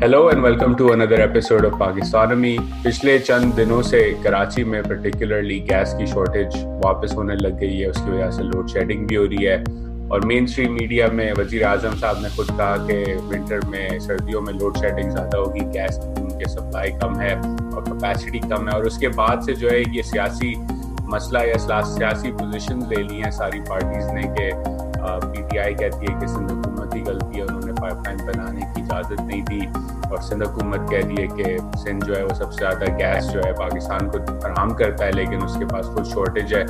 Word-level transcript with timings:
Hello 0.00 0.18
and 0.30 0.42
welcome 0.44 0.74
to 0.74 0.86
another 0.88 1.20
episode 1.20 1.64
of 1.66 1.74
पाकिस्तानमी 1.78 2.56
पिछले 2.84 3.18
चंद 3.18 3.52
दिनों 3.54 3.80
से 3.82 4.00
कराची 4.22 4.62
में 4.64 4.82
पर्टिकुलरली 4.82 5.58
गैस 5.60 5.92
की 5.98 6.06
शॉर्टेज 6.06 6.54
वापस 6.84 7.12
होने 7.16 7.34
लग 7.36 7.58
गई 7.58 7.76
है, 7.78 7.88
उसकी 7.88 8.10
वजह 8.10 8.30
से 8.30 8.42
लोड 8.42 8.68
शेडिंग 8.68 9.06
भी 9.08 9.14
हो 9.14 9.24
रही 9.24 9.44
है। 9.44 9.56
और 10.10 10.24
मेन 10.26 10.46
स्ट्रीम 10.46 10.72
मीडिया 10.72 11.08
में 11.10 11.32
वज़ीर 11.32 11.64
आज़म 11.64 11.96
साहब 11.96 12.22
ने 12.22 12.30
खुद 12.36 12.50
कहा 12.50 12.76
कि 12.86 12.96
विंटर 13.28 13.66
में 13.68 13.98
सर्दियों 14.00 14.40
में 14.40 14.52
लोड 14.54 14.78
शेडिंग 14.78 15.10
ज़्यादा 15.10 15.38
होगी 15.38 15.64
गैस 15.76 16.00
की 16.02 16.48
सप्लाई 16.50 16.90
कम 17.02 17.20
है 17.20 17.34
और 17.36 17.84
कैपेसिटी 17.88 18.38
कम 18.48 18.68
है। 18.68 18.74
और 18.74 18.86
उसके 18.86 19.08
बाद 19.20 19.46
से 19.46 19.54
जो 19.54 19.68
है, 19.68 19.80
ये 19.96 20.02
सियासी 20.04 20.56
मसला 21.12 21.42
या 21.42 21.56
सियासी 21.58 22.32
पोजिशन 22.32 22.86
ले 22.90 23.02
ली 23.02 23.20
हैं 23.20 23.30
सारी 23.32 23.60
पार्टीज़ 23.70 24.12
ने 24.14 24.22
कि 24.28 24.50
पीटीआई 25.02 25.74
कहती 25.74 26.06
है 26.06 26.18
कि 26.20 26.26
सिंध 26.28 26.50
हुकूमत 26.50 26.92
की 26.94 27.00
गलती 27.02 27.38
है 27.38 27.44
पाइपलाइन 27.92 28.26
बनाने 28.26 28.60
की 28.62 28.80
इजाज़त 28.80 29.20
नहीं 29.20 29.42
दी। 29.42 29.66
और 30.10 30.22
सिंध 30.22 30.42
हुकूमत 30.42 30.86
कह 30.90 31.12
है 31.12 31.26
कि 31.28 31.78
सिंध 31.78 32.04
जो 32.04 32.14
है 32.14 32.22
वो 32.24 32.34
सबसे 32.34 32.56
ज़्यादा 32.56 32.86
गैस 32.96 33.24
जो 33.26 33.40
है 33.40 33.52
पाकिस्तान 33.54 34.08
को 34.10 34.18
फराम 34.40 34.74
करता 34.74 35.04
है, 35.04 35.12
लेकिन 35.12 35.42
उसके 35.42 35.64
पास 35.66 35.86
कुछ 35.94 36.12
शॉर्टेज 36.12 36.54
है। 36.54 36.64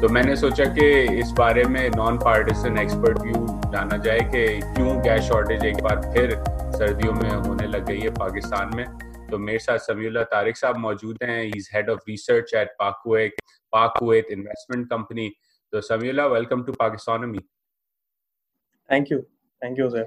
तो 0.00 0.08
मैंने 0.08 0.36
सोचा 0.36 0.64
कि 0.74 0.90
इस 1.20 1.30
बारे 1.38 1.64
में 1.66 1.88
नॉन 1.90 2.18
पार्टिसन 2.18 2.78
एक्सपर्ट 2.78 3.18
व्यू 3.20 3.46
जाना 3.72 3.96
जाए 3.98 4.20
कि 4.34 4.44
क्यों 4.74 4.96
गैस 5.02 5.22
शॉर्टेज 5.24 5.64
एक 5.66 5.82
बार 5.84 6.00
फिर 6.14 6.36
सर्दियों 6.74 7.12
में 7.14 7.30
होने 7.30 7.66
लग 7.68 7.86
गई 7.86 8.00
है 8.00 8.10
पाकिस्तान 8.16 8.76
में। 8.76 8.86
तो 9.30 9.38
मेरे 9.38 9.58
साथ 9.60 9.78
समीउल्ला 9.80 10.22
तारिक 10.30 10.56
साहब 10.56 10.76
मौजूद 10.78 11.18
हैं। 11.22 11.42
Is 11.46 11.68
head 11.74 11.90
of 11.90 12.00
research 12.08 12.54
at 12.54 12.74
PakKuwait 12.80 13.40
PakKuwait 13.72 14.30
investment 14.30 14.86
company 14.88 15.28
तो 15.72 15.80
Samiullah 15.82 16.26
welcome 16.28 16.62
to 16.64 16.72
Pakistan 16.80 17.32
thank 18.88 19.12
you 19.12 19.18
thank 19.62 19.78
you 19.78 19.88
sir 19.90 20.06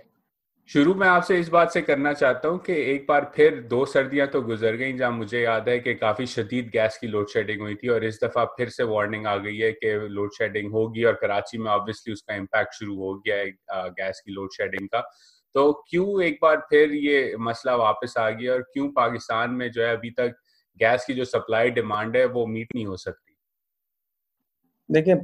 शुरू 0.70 0.94
में 0.94 1.08
आपसे 1.08 1.38
इस 1.40 1.50
बात 1.50 1.72
से 1.72 1.82
करना 1.82 2.12
चाहता 2.14 2.48
हूँ 2.48 2.58
कि 2.60 2.74
एक 2.94 3.06
बार 3.10 3.32
फिर 3.36 3.60
दो 3.64 3.86
सर्दियाँ 3.86 4.28
तो 4.28 4.42
गुजर 4.42 4.76
गई, 4.76 4.94
जहाँ 4.94 5.12
मुझे 5.12 5.42
याद 5.42 5.70
है 5.70 5.78
कि 5.80 5.94
काफ़ी 5.96 6.26
शदीद 6.26 6.70
गैस 6.70 6.98
की 7.02 7.08
लोड 7.08 7.28
शेडिंग 7.30 7.62
हुई 7.62 7.76
थी 7.76 7.88
और 7.88 8.06
इस 8.06 8.20
दफ़ा 8.24 8.44
फिर 8.58 8.70
से 8.70 8.84
वार्निंग 8.84 9.28
आ 9.28 9.36
गई 9.38 9.58
है 9.58 9.72
कि 9.74 9.94
लोड 10.10 10.32
शेडिंग 10.38 10.72
होगी 10.72 11.04
और 11.04 11.14
कराची 11.22 11.58
में 11.58 11.70
ऑब्वियसली 11.72 12.14
उसका 12.14 12.36
इम्पैक्ट 12.36 12.74
शुरू 12.74 12.96
हो 12.96 13.14
गया 13.18 13.36
है 13.36 13.52
गैस 13.92 14.22
की 14.26 14.34
लोड 14.34 14.50
शेडिंग 14.54 14.88
का। 14.90 15.02
तो 15.56 15.72
क्यों 15.90 16.22
एक 16.24 16.40
बार 16.42 16.58
फिर 16.70 16.94
ये 16.96 17.36
मसला 17.40 17.76
वापस 17.76 18.18
आ 18.18 18.30
गया 18.30 18.54
और 18.54 18.62
क्यों 18.74 18.90
पाकिस्तान 18.92 19.52
में 19.52 19.70
जो 19.72 19.84
है 19.84 19.96
अभी 19.96 20.12
तक 20.12 20.36
गैस 20.78 21.06
की 21.06 21.14
जो 21.14 21.26
सप्लाई 21.26 21.70
डिमांड 21.72 22.18
है 22.18 22.26
वो 22.28 22.46
मीट 22.48 22.76
नहीं 22.76 22.86
हो 22.86 22.98
सकती? 22.98 23.36
देखिए 24.90 25.16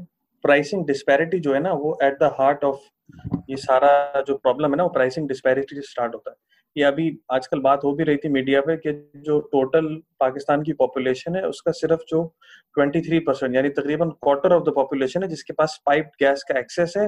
प्राइसिंग 0.44 0.86
डिस्पैरिटी 0.88 1.40
जो 1.40 1.54
है 1.54 1.60
ना, 1.60 1.74
वो 1.74 1.98
एट 2.04 2.14
द 2.14 2.34
हार्ट 2.40 2.64
ऑफ़ 2.64 2.90
ये 3.50 3.56
सारा 3.58 4.22
जो 4.22 4.36
प्रॉब्लम 4.38 4.72
है 4.72 4.78
ना, 4.78 4.84
वो 4.84 4.90
प्राइसिंग 4.90 5.28
डिस्पैरिटी 5.28 5.76
से 5.76 5.82
स्टार्ट 5.82 6.14
होता 6.16 6.32
है। 6.32 6.36
ये 6.76 6.84
अभी 6.84 7.06
आजकल 7.32 7.60
बात 7.60 7.84
हो 7.84 7.92
भी 7.96 8.04
रही 8.04 8.18
थी 8.18 8.30
मीडिया 8.30 8.62
पे 8.62 8.76
कि 8.78 8.92
जो 9.18 9.40
टोटल 9.52 9.88
पाकिस्तान 10.20 10.64
की 10.64 10.74
पॉपुलेशन 10.74 11.36
है, 11.36 11.44
उसका 11.48 11.72
सिर्फ़ 11.72 12.02
जो 12.10 12.24
23 12.76 13.20
परसेंट 13.28 13.56
यानी 13.56 13.70
तकरीबन 13.70 14.10
क्वार्टर 14.24 14.54
ऑफ़ 14.54 14.64
द 14.64 14.74
पॉपुलेशन 14.76 15.24
है, 15.24 15.30
जिसके 15.30 15.54
पास 15.54 15.80
पाइप 15.86 16.12
गैस 16.20 16.44
का 16.44 16.60
एक्सेस 16.60 16.94
है, 16.98 17.08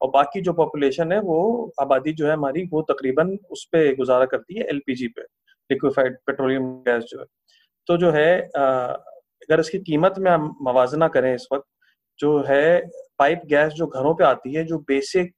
और 0.00 0.10
बाकी 0.10 0.40
जो 0.40 0.52
पॉपुलेशन 0.52 1.12
है, 1.12 1.20
वो 1.20 1.72
आबादी 1.80 2.12
जो 2.12 2.26
है 2.26 2.32
हमारी, 2.32 2.64
वो 2.72 2.82
तकरीबन 2.82 3.36
उस 3.50 3.64
पर 3.72 3.94
गुजारा 3.96 4.24
करती 4.26 4.58
है 4.58 4.64
एलपीजी 4.66 5.08
पे 5.08 5.22
लिक्विफाइड 5.70 6.16
पेट्रोलियम 6.26 6.64
गैस 6.88 7.04
जो 7.04 7.20
है। 7.20 7.26
तो 7.88 7.96
जो 7.96 8.10
है 8.10 8.40
अगर 8.40 9.60
इसकी 9.60 9.78
कीमत 9.80 10.14
में 10.18 10.30
हम 10.30 10.54
मवाजना 10.62 11.08
करें 11.08 11.34
इस 11.34 11.48
वक्त, 11.52 11.66
जो 12.20 12.38
है 12.48 12.78
पाइप 13.18 13.42
गैस 13.46 13.72
जो 13.72 13.86
घरों 13.88 14.14
पे 14.14 14.24
आती 14.24 14.54
है 14.54 14.64
जो 14.64 14.78
बेसिक 14.88 15.32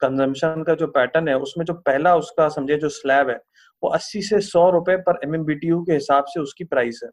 कंजम्पशन 0.00 0.62
का 0.62 0.74
जो 0.74 0.86
पैटर्न 0.88 1.28
है 1.28 1.36
उसमें 1.38 1.64
जो 1.64 1.74
पहला 1.82 2.14
उसका 2.16 2.48
समझे 2.48 2.76
जो 2.76 2.88
स्लैब 2.90 3.30
है 3.30 3.40
वो 3.82 3.92
80 3.94 4.22
से 4.22 4.40
100 4.40 4.70
रुपए 4.72 4.96
पर 5.06 5.20
एमएमबीटीयू 5.24 5.82
के 5.82 5.92
हिसाब 5.92 6.24
से 6.28 6.40
उसकी 6.40 6.64
प्राइस 6.64 7.00
है 7.04 7.10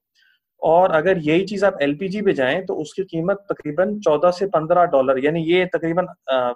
और 0.62 0.92
अगर 0.92 1.18
यही 1.20 1.46
चीज़ 1.46 1.66
आप 1.66 1.78
एलपीजी 1.82 2.22
पे 2.22 2.34
जाएँ 2.34 2.62
तो 2.66 2.76
उसकी 2.76 3.04
कीमत 3.06 3.46
तकरीबन 3.50 4.00
14 4.02 4.32
से 4.32 4.46
15 4.50 4.86
डॉलर 4.92 5.24
यानी 5.26 5.44
ये 5.44 5.66
तकरीबन 5.76 6.08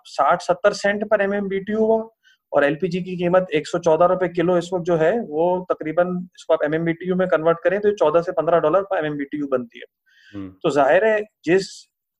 साठ 0.07 0.41
सत्तर 0.41 0.73
सेंट 0.75 1.07
पर 1.09 1.21
एम 1.21 1.33
हुआ 1.71 2.03
और 2.51 2.63
एलपीजी 2.63 3.01
की 3.01 3.15
कीमत 3.17 3.47
एक 3.53 3.67
सौ 3.67 3.79
चौदह 3.79 4.05
रुपए 4.05 4.27
किलो 4.29 4.57
इस 4.57 4.69
वक्त 4.73 4.85
जो 4.85 4.95
है 4.97 5.11
वो 5.21 5.47
तकरीबन 5.71 6.15
इसको 6.35 6.53
आप 6.53 6.63
एम 6.65 6.81
में 7.17 7.27
कन्वर्ट 7.27 7.57
करें 7.63 7.79
तो 7.79 7.91
चौदह 7.95 8.21
से 8.21 8.31
पंद्रह 8.31 8.59
डॉलर 8.59 8.83
पर 8.83 9.05
एम 9.05 9.17
बनती 9.47 9.79
है 9.79 9.85
हम्म। 10.33 10.49
तो 10.63 10.69
ज़ाहिर 10.71 11.05
है 11.05 11.21
जिस 11.45 11.67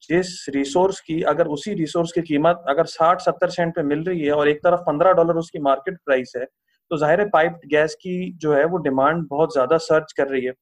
जिस 0.04 0.46
रिसोर्स 0.50 1.00
की, 1.02 1.22
अगर 1.24 1.48
उसी 1.48 1.74
रिसोर्स 1.76 2.12
की 2.12 2.22
कीमत 2.24 2.64
अगर 2.70 2.86
साठ, 2.88 3.22
सत्तर 3.22 3.50
सेंट 3.50 3.76
पे 3.76 3.84
मिल 3.84 4.04
रही 4.04 4.22
है 4.22 4.32
और 4.34 4.50
एक 4.50 4.60
तरफ़ 4.64 4.80
पंद्रह 4.82 5.12
डॉलर 5.14 5.36
उसकी 5.38 5.60
मार्केट 5.62 5.98
प्राइस 6.06 6.34
है 6.38 6.46
तो 6.92 6.98
ज़ाहिर 6.98 7.20
है 7.20 7.30
पाइप 7.30 7.60
गैस 7.68 7.96
की 7.96 8.32
जो 8.42 8.54
है 8.54 8.66
वो 8.66 8.78
डिमांड 8.80 9.26
बहुत 9.30 9.54
ज़्यादा 9.54 9.78
सर्च 9.80 10.12
कर 10.18 10.28
रही 10.28 10.46
है। 10.46 10.54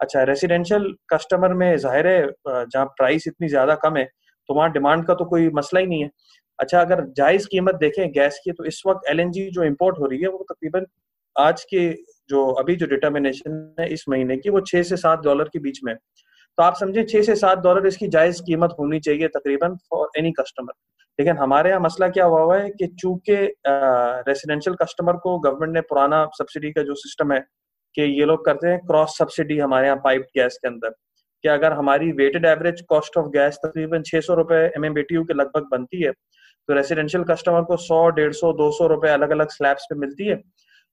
अच्छा 0.00 0.22
रेसिडेंशियल 0.24 0.92
कस्टमर 1.12 1.52
में 1.54 1.76
ज़ाहिर 1.78 2.06
है 2.06 2.26
जहाँ 2.48 2.84
प्राइस 2.88 3.26
इतनी 3.28 3.48
ज़्यादा 3.48 3.74
कम 3.82 3.96
है 3.96 4.04
तो 4.48 4.54
वहाँ 4.54 4.70
डिमांड 4.72 5.04
का 5.06 5.14
तो 5.14 5.24
कोई 5.26 5.48
मसला 5.54 5.80
ही 5.80 5.86
नहीं 5.86 6.02
है। 6.02 6.10
अच्छा 6.58 6.80
अगर 6.80 7.04
जायज़ 7.16 7.46
कीमत 7.50 7.74
देखें 7.80 8.10
गैस 8.12 8.40
की 8.44 8.52
तो 8.52 8.64
इस 8.64 8.82
वक्त 8.86 9.10
एलएनजी 9.10 9.48
जो 9.50 9.64
इम्पोर्ट 9.64 9.98
हो 9.98 10.06
रही 10.06 10.20
है, 10.20 10.28
वो 10.28 10.46
तकरीबन 10.50 10.86
आज 11.36 11.62
के 11.64 11.88
जो, 12.30 12.46
अभी 12.52 12.76
जो 12.76 12.86
डिटर्मिनेशन 12.86 13.74
है 13.80 13.88
इस 13.90 14.04
महीने 14.08 14.36
की, 14.36 14.50
वो 14.50 14.60
छह 14.62 14.82
से 14.82 14.96
सात 14.96 15.22
डॉलर 15.24 15.48
के 15.52 15.58
बीच 15.58 15.80
में 15.84 15.94
तो 16.58 16.62
आप 16.62 16.74
समझे 16.76 17.02
छह 17.04 17.22
से 17.22 17.34
सात 17.36 17.58
डॉलर 17.58 17.86
इसकी 17.86 18.08
जायज़ 18.08 18.42
कीमत 18.42 18.74
होनी 18.78 18.98
चाहिए 19.00 19.28
तकरीबन 19.28 19.76
फॉर 19.90 20.18
एनी 20.18 20.32
कस्टमर 20.32 20.72
लेकिन 21.18 21.36
हमारे 21.36 21.70
यहाँ 21.70 21.80
मसला 21.80 22.08
क्या 22.08 22.24
हुआ 22.24 22.40
हुआ 22.42 22.56
है 22.58 22.68
कि 22.70 22.86
चूँकि 23.00 23.34
रेसिडेंशियल 24.28 24.76
कस्टमर 24.82 25.16
को 25.24 25.38
गवर्नमेंट 25.38 25.74
ने 25.74 25.80
पुराना 25.88 26.24
सब्सिडी 26.38 26.70
का 26.72 26.82
जो 26.82 26.94
सिस्टम 26.94 27.32
है 27.32 27.40
कि 27.94 28.02
ये 28.18 28.24
लोग 28.24 28.44
करते 28.44 28.68
हैं 28.68 28.78
क्रॉस 28.86 29.16
सब्सिडी 29.18 29.58
हमारे 29.58 29.86
यहाँ 29.86 30.00
पाइप 30.04 30.26
गैस 30.36 30.58
के 30.62 30.68
अंदर। 30.68 30.94
कि 31.44 31.48
अगर 31.48 31.72
हमारी 31.72 32.10
weighted 32.12 32.44
average 32.46 32.80
cost 32.88 33.16
of 33.18 33.26
gas 33.30 33.58
तकरीबन 33.64 34.02
छह 34.06 34.20
सौ 34.20 34.34
रुपए 34.34 34.60
एम 34.76 34.84
एम 34.84 34.94
बी 34.94 35.02
के 35.04 35.34
लगभग 35.34 35.68
बनती 35.70 36.02
है 36.02 36.12
तो 36.12 36.74
रेसिडेंशियल 36.74 37.24
कस्टमर 37.24 37.62
को 37.64 37.76
सौ, 37.76 38.08
डेढ़ 38.10 38.32
सौ, 38.32 38.52
दो 38.52 38.70
सौ 38.72 38.86
रुपए 38.86 39.08
अलग 39.10 39.30
अलग 39.30 39.48
स्लैब्स 39.50 39.86
पे 39.90 39.98
मिलती 39.98 40.26
है। 40.26 40.40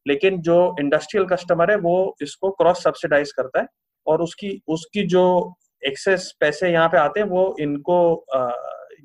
लेकिन 0.06 0.42
जो 0.42 0.76
इंडस्ट्रियल 0.80 1.26
कस्टमर 1.28 1.72
है, 1.72 1.78
वो 1.78 2.16
इसको 2.22 2.50
क्रॉस 2.52 2.84
सब्सिडाइज 2.84 3.32
करता 3.32 3.60
है। 3.60 3.68
और 4.08 4.22
उसकी 4.22 4.62
उसकी 4.68 5.04
जो 5.08 5.24
एक्सेस 5.84 6.32
पैसे 6.40 6.72
यहाँ 6.72 6.88
पे 6.90 6.98
आते 6.98 7.20
हैं, 7.20 7.28
वो 7.28 7.56
इनको 7.60 8.26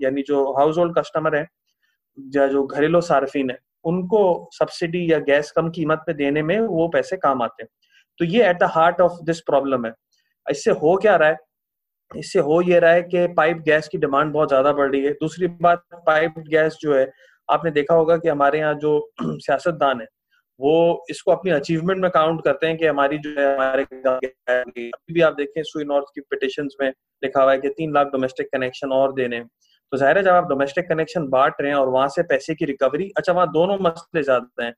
यानी 0.03 0.23
जो 0.23 0.45
हाउस 0.59 0.79
होल्ड 0.79 0.99
कस्टमर 0.99 1.37
है, 1.37 1.47
या 2.19 2.47
जो 2.47 2.63
घरेलू 2.67 3.01
सार्फिन 3.03 3.51
है, 3.51 3.59
उनको 3.85 4.51
सब्सिडी 4.53 5.11
या 5.13 5.19
गैस 5.21 5.51
कम 5.57 5.71
कीमत 5.71 6.03
पे 6.07 6.13
देने 6.15 6.43
में 6.43 6.59
वो 6.61 6.89
पैसे 6.89 7.17
काम 7.17 7.43
आते 7.43 7.63
हैं। 7.63 7.69
तो 8.21 8.25
ये 8.25 8.49
at 8.49 8.59
the 8.61 8.65
heart 8.73 9.01
of 9.01 9.23
this 9.25 9.41
problem 9.43 9.87
है। 9.87 9.93
इससे 10.47 10.71
हो 10.73 10.97
क्या 10.97 11.17
रहा 11.17 11.29
है? 11.29 11.37
इससे 12.11 12.39
हो 12.41 12.61
ये 12.63 12.79
रहा 12.79 12.93
है 12.93 13.03
कि 13.03 13.27
पाइप 13.37 13.59
गैस 13.67 13.89
की 13.89 13.99
डिमांड 13.99 14.33
बहुत 14.33 14.49
ज़्यादा 14.49 14.73
बढ़ 14.73 14.91
रही 14.93 15.05
है। 15.05 15.13
दूसरी 15.13 15.47
बात 15.63 15.83
पाइप 16.07 16.35
गैस 16.49 16.77
जो 16.81 16.95
है, 16.95 17.11
आपने 17.49 17.71
देखा 17.71 17.95
होगा 17.95 18.17
कि 18.17 18.29
हमारे 18.29 18.59
यहाँ 18.59 18.75
जो 18.75 18.99
सियासतदान 19.23 20.01
है 20.01 20.07
वो 20.61 21.05
इसको 21.11 21.33
अपनी 21.33 21.51
अचीवमेंट 21.51 22.01
में 22.03 22.11
काउंट 22.11 22.43
करते 22.45 22.67
हैं 22.67 22.77
कि 22.79 22.87
हमारी 22.87 23.19
जो 23.19 23.31
है, 23.31 23.55
हमारे 23.55 23.83
अभी 24.51 25.13
भी 25.13 25.21
आप 25.21 25.35
देखें 25.35 25.63
सुई 25.63 25.85
नॉर्थ 25.85 26.07
की 26.15 26.21
पिटिशन 26.23 26.69
में 26.83 26.89
लिखा 26.89 27.43
हुआ 27.43 27.53
है 27.53 27.59
कि 27.59 27.69
तीन 27.71 27.95
लाख 27.95 28.07
डोमेस्टिक 28.07 28.49
कनेक्शन 28.53 28.93
और 28.93 29.13
देने। 29.15 29.41
तो 29.41 29.97
ज़ाहिर 29.97 30.17
है, 30.19 30.23
जब 30.25 30.31
आप 30.31 30.49
डोमेस्टिक 30.49 30.89
कनेक्शन 30.89 31.27
बांट 31.29 31.55
रहे 31.61 31.71
हैं 31.71 31.77
और 31.77 31.89
वहाँ 31.89 32.09
से 32.09 32.23
पैसे 32.25 32.55
की 32.55 32.65
रिकवरी 32.65 33.11
अच्छा 33.19 33.33
वहाँ 33.33 33.47
दोनों 33.53 33.79
मसले 33.83 34.23
ज़्यादा 34.23 34.65
हैं। 34.65 34.73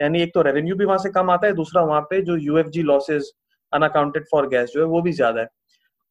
यानी 0.00 0.22
एक 0.22 0.30
तो 0.34 0.42
रेवेन्यू 0.42 0.76
भी 0.76 0.84
वहाँ 0.84 0.98
से 0.98 1.10
कम 1.10 1.30
आता 1.30 1.46
है, 1.46 1.52
दूसरा 1.54 1.82
वहाँ 1.82 2.00
पे 2.10 2.20
जो 2.22 2.36
UFG 2.38 2.82
losses 2.84 3.30
unaccounted 3.72 4.24
for 4.30 4.48
gas 4.48 4.70
जो 4.74 4.80
है, 4.80 4.86
वो 4.86 5.02
भी 5.02 5.12
ज़्यादा 5.12 5.40
है। 5.40 5.46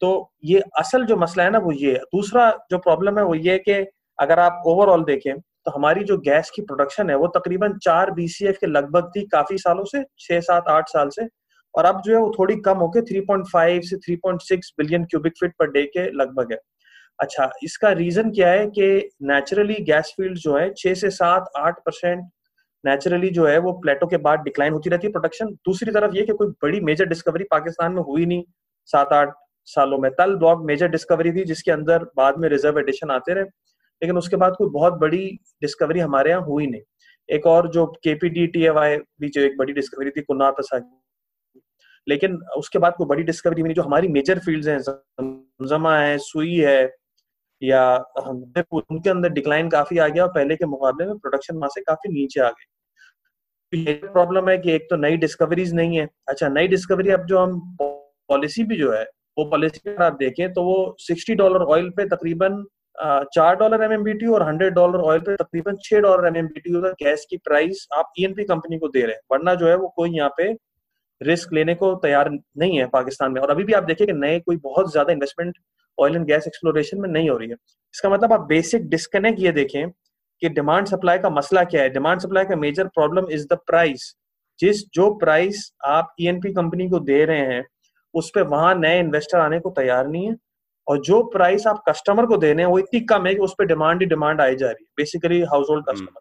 तो 0.02 0.30
ये 0.44 0.62
असल 0.78 1.04
जो 1.06 1.16
मसला 1.16 1.44
है 1.44 1.50
ना, 1.50 1.58
वो 1.58 1.72
ये 1.74 1.94
दूसरा 2.14 2.50
जो 2.70 2.78
प्रॉब्लम 2.78 3.18
है, 3.18 3.24
वो 3.24 3.34
ये 3.34 3.52
है 3.52 3.58
कि 3.60 3.72
अगर 4.18 4.38
आप 4.40 4.62
ओवरऑल 4.66 5.04
देखें 5.04 5.32
तो 5.68 5.72
हमारी 5.72 6.04
जो 6.04 6.16
गैस 6.18 6.50
की 6.50 6.62
प्रोडक्शन 6.62 7.10
है, 7.10 7.16
वो 7.16 7.26
तकरीबन 7.26 7.72
चार 7.78 8.10
बीसीएफ 8.10 8.56
के 8.60 8.66
लगभग 8.66 9.10
थी 9.16 9.22
काफ़ी 9.22 9.56
सालों 9.58 9.84
से, 9.84 10.02
छह 10.18 10.40
सात 10.40 10.68
आठ 10.68 10.88
साल 10.88 11.08
से। 11.08 11.26
और 11.74 11.84
अब 11.84 12.00
जो 12.04 12.14
है 12.14 12.20
वो 12.20 12.32
थोड़ी 12.38 12.56
कम 12.56 12.78
होके 12.78 13.00
3.5 13.02 13.82
से 13.84 13.96
3.6 13.96 14.72
billion 14.78 15.04
cubic 15.04 15.32
feet 15.40 15.52
per 15.58 15.70
day 15.70 15.82
के 15.86 16.04
लगभग 16.12 16.52
है। 16.52 16.58
अच्छा 17.18 17.50
इसका 17.62 17.90
रीजन 17.92 18.30
क्या 18.30 18.50
है 18.50 18.66
कि 18.68 18.88
नेचुरली 19.22 19.74
गैस 19.84 20.14
फ़ील्ड 20.16 20.38
जो 20.38 20.56
है, 20.56 20.72
छह 20.76 20.94
से 20.94 21.10
सात 21.10 21.50
आठ 21.56 21.80
परसेंट 21.86 22.24
नेचुरली 22.84 23.30
जो 23.30 23.46
है 23.46 23.58
वो 23.58 23.72
प्लेटो 23.72 24.06
के 24.06 24.16
बाद 24.16 24.40
डिक्लाइन 24.40 24.72
होती 24.72 24.90
रहती 24.90 25.06
है 25.06 25.12
प्रोडक्शन 25.12 25.46
दूसरी 25.66 25.92
तरफ़ 25.92 26.16
ये 26.16 26.22
कि 26.22 26.32
कोई 26.32 26.46
बड़ी 26.62 26.80
मेजर 26.80 27.06
डिस्कवरी 27.06 27.44
पाकिस्तान 27.50 27.92
में 27.92 28.02
हुई 28.02 28.26
नहीं 28.26 28.42
सात 28.88 29.12
आठ 29.12 29.34
सालों 29.68 29.98
में। 29.98 30.10
तल 30.10 30.34
ब्लॉक 30.36 30.66
मेजर 30.66 30.88
डिस्कवरी 30.88 31.32
थी 31.32 31.44
जिसके 31.44 31.70
अंदर 31.70 32.04
बाद 32.16 32.38
में 32.38 32.48
रिज़र्व 32.48 32.78
एडिशन 32.78 33.10
आते 33.10 33.34
रहे। 33.34 33.44
लेकिन 34.02 34.18
उसके 34.18 34.36
बाद 34.36 34.54
कोई 34.56 34.68
बहुत 34.70 34.98
बड़ी 35.00 35.26
डिस्कवरी 35.62 36.00
हमारे 36.00 36.30
यहाँ 36.30 36.42
हुई 36.42 36.66
नहीं। 36.66 36.80
एक 37.28 37.46
और 37.46 37.68
जो 37.70 37.86
केपीडी 38.04 38.46
टी 38.48 38.68
भी 39.20 39.28
जो 39.28 39.40
एक 39.40 39.56
बड़ी 39.58 39.72
डिस्कवरी 39.72 40.10
थी 40.10 40.22
कुन्ना 40.22 40.50
तसा 40.60 40.78
लेकिन 42.06 42.36
उसके 42.56 42.78
बाद 42.78 42.94
कोई 42.96 43.06
बड़ी 43.06 43.22
डिस्कवरी 43.22 43.62
नहीं 43.62 43.74
जो 43.74 43.82
हमारी 43.82 44.08
मेजर 44.08 44.38
फील्ड्स 44.38 44.68
हैं 44.68 44.78
जमा 45.68 45.96
है, 45.98 46.16
सुई 46.18 46.54
है, 46.54 46.90
या 47.62 47.96
उनके 48.72 49.10
अंदर 49.10 49.28
डिक्लाइन 49.30 49.68
काफ़ी 49.68 49.98
आ 49.98 50.06
गया 50.08 50.24
और 50.24 50.30
पहले 50.32 50.56
के 50.56 50.66
मुकाबले 50.66 51.06
में 51.06 51.18
प्रोडक्शन 51.18 51.56
वहाँ 51.56 51.68
से 51.68 51.80
काफ़ी 51.82 52.12
नीचे 52.12 52.40
आ 52.40 52.48
गई 52.50 53.94
प्रॉब्लम 53.94 54.48
है 54.48 54.56
कि 54.58 54.70
एक 54.72 54.86
तो 54.90 54.96
नई 54.96 55.16
डिस्कवरीज 55.18 55.72
नहीं 55.74 55.98
है। 55.98 56.08
अच्छा 56.28 56.48
नई 56.48 56.68
डिस्कवरी 56.68 57.10
अब 57.10 57.24
जो 57.26 57.38
हम 57.38 57.60
पॉलिसी 57.80 58.64
भी 58.64 58.76
जो 58.76 58.92
है, 58.92 59.04
वो 59.38 59.44
पॉलिसी 59.44 59.90
अगर 59.90 60.02
आप 60.02 60.16
देखें 60.18 60.52
तो 60.52 60.62
वो 60.64 60.96
सिक्सटी 61.00 61.34
डॉलर 61.34 61.62
ऑयल 61.64 61.90
पे 61.96 62.04
तकरीबन 62.08 62.64
चार 62.98 63.56
डॉलर 63.56 63.82
एम 63.82 64.32
और 64.32 64.42
हंड्रेड 64.42 64.74
डॉलर 64.74 65.00
ऑयल 65.00 65.20
पे 65.20 65.34
तकरीबन 65.36 65.76
छह 65.82 66.00
डॉलर 66.00 66.26
एम 66.28 66.36
एम 66.36 66.48
गैस 67.02 67.26
की 67.30 67.36
प्राइस 67.38 67.86
आप 67.96 68.12
ईएनपी 68.18 68.42
e 68.42 68.46
कंपनी 68.48 68.78
को 68.78 68.88
दे 68.88 69.00
रहे 69.00 69.12
हैं। 69.12 69.20
वरना 69.32 69.54
जो 69.54 69.68
है 69.68 69.76
वो 69.76 69.88
कोई 69.96 70.10
यहाँ 70.10 70.32
पे 70.36 70.52
रिस्क 71.20 71.52
लेने 71.52 71.74
को 71.74 71.94
तैयार 71.96 72.30
नहीं 72.30 72.78
है 72.78 72.86
पाकिस्तान 72.88 73.32
में। 73.32 73.40
और 73.40 73.50
अभी 73.50 73.64
भी 73.64 73.72
आप 73.72 73.84
देखिए 73.84 74.06
कि 74.06 74.12
नए 74.14 74.38
कोई 74.40 74.56
बहुत 74.64 74.90
ज़्यादा 74.92 75.12
investment 75.12 75.58
oil 75.98 76.16
and 76.16 76.26
gas 76.26 76.46
exploration 76.46 77.00
में 77.00 77.08
नहीं 77.08 77.30
हो 77.30 77.36
रही 77.36 77.48
है। 77.48 77.56
इसका 77.94 78.10
मतलब 78.10 78.32
आप 78.32 78.46
बेसिक 78.48 78.88
डिस्कनेक्ट 78.88 79.40
ये 79.40 79.52
देखें 79.52 79.90
कि 80.42 80.48
डिमांड 80.50 80.86
सप्लाई 80.86 81.18
का 81.18 81.30
मसला 81.30 81.64
क्या 81.64 81.82
है। 81.82 81.90
डिमांड 81.90 82.20
सप्लाई 82.20 82.44
का 82.44 82.56
major 82.56 82.86
problem 82.88 83.30
is 83.32 83.46
the 83.46 83.58
price 83.66 84.14
जिस 84.60 84.82
जो 84.94 85.08
प्राइस 85.16 85.70
आप 85.86 86.14
ईएनपी 86.20 86.48
e 86.48 86.54
कंपनी 86.54 86.88
को 86.88 86.98
दे 87.00 87.24
रहे 87.24 87.46
हैं, 87.46 87.64
उस 88.14 88.30
पर 88.34 88.42
वहाँ 88.48 88.74
नए 88.76 88.98
इन्वेस्टर 89.00 89.38
आने 89.38 89.58
को 89.60 89.70
तैयार 89.72 90.06
नहीं 90.08 90.26
है। 90.26 90.36
और 90.88 91.00
जो 91.04 91.22
प्राइस 91.32 91.66
आप 91.66 91.82
कस्टमर 91.88 92.26
को 92.26 92.36
दे 92.36 92.52
रहे 92.52 92.64
हैं 92.64 92.70
वो 92.70 92.78
इतनी 92.78 93.00
कम 93.08 93.26
है 93.26 93.34
कि 93.34 93.40
उस 93.42 93.54
पर 93.58 93.66
डिमांड 93.66 94.02
ही 94.02 94.06
डिमांड 94.08 94.40
आई 94.40 94.56
जा 94.56 94.66
रही 94.66 94.84
है 94.84 94.88
बेसिकली 94.96 95.40
हाउस 95.50 95.66
होल्ड 95.70 95.84
कस्टमर 95.88 96.20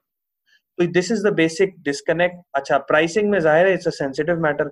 तो 0.78 0.92
this 0.94 1.12
is 1.12 1.28
the 1.28 1.34
basic 1.34 1.76
disconnect 1.84 2.42
अच्छा 2.56 2.78
प्राइसिंग 2.90 3.30
में 3.30 3.40
ज़ाहिर 3.40 3.68
है 3.68 3.74
इट्स 3.74 3.88
अ 3.88 3.92
सेंसिटिव 3.94 4.40
मैटर 4.42 4.72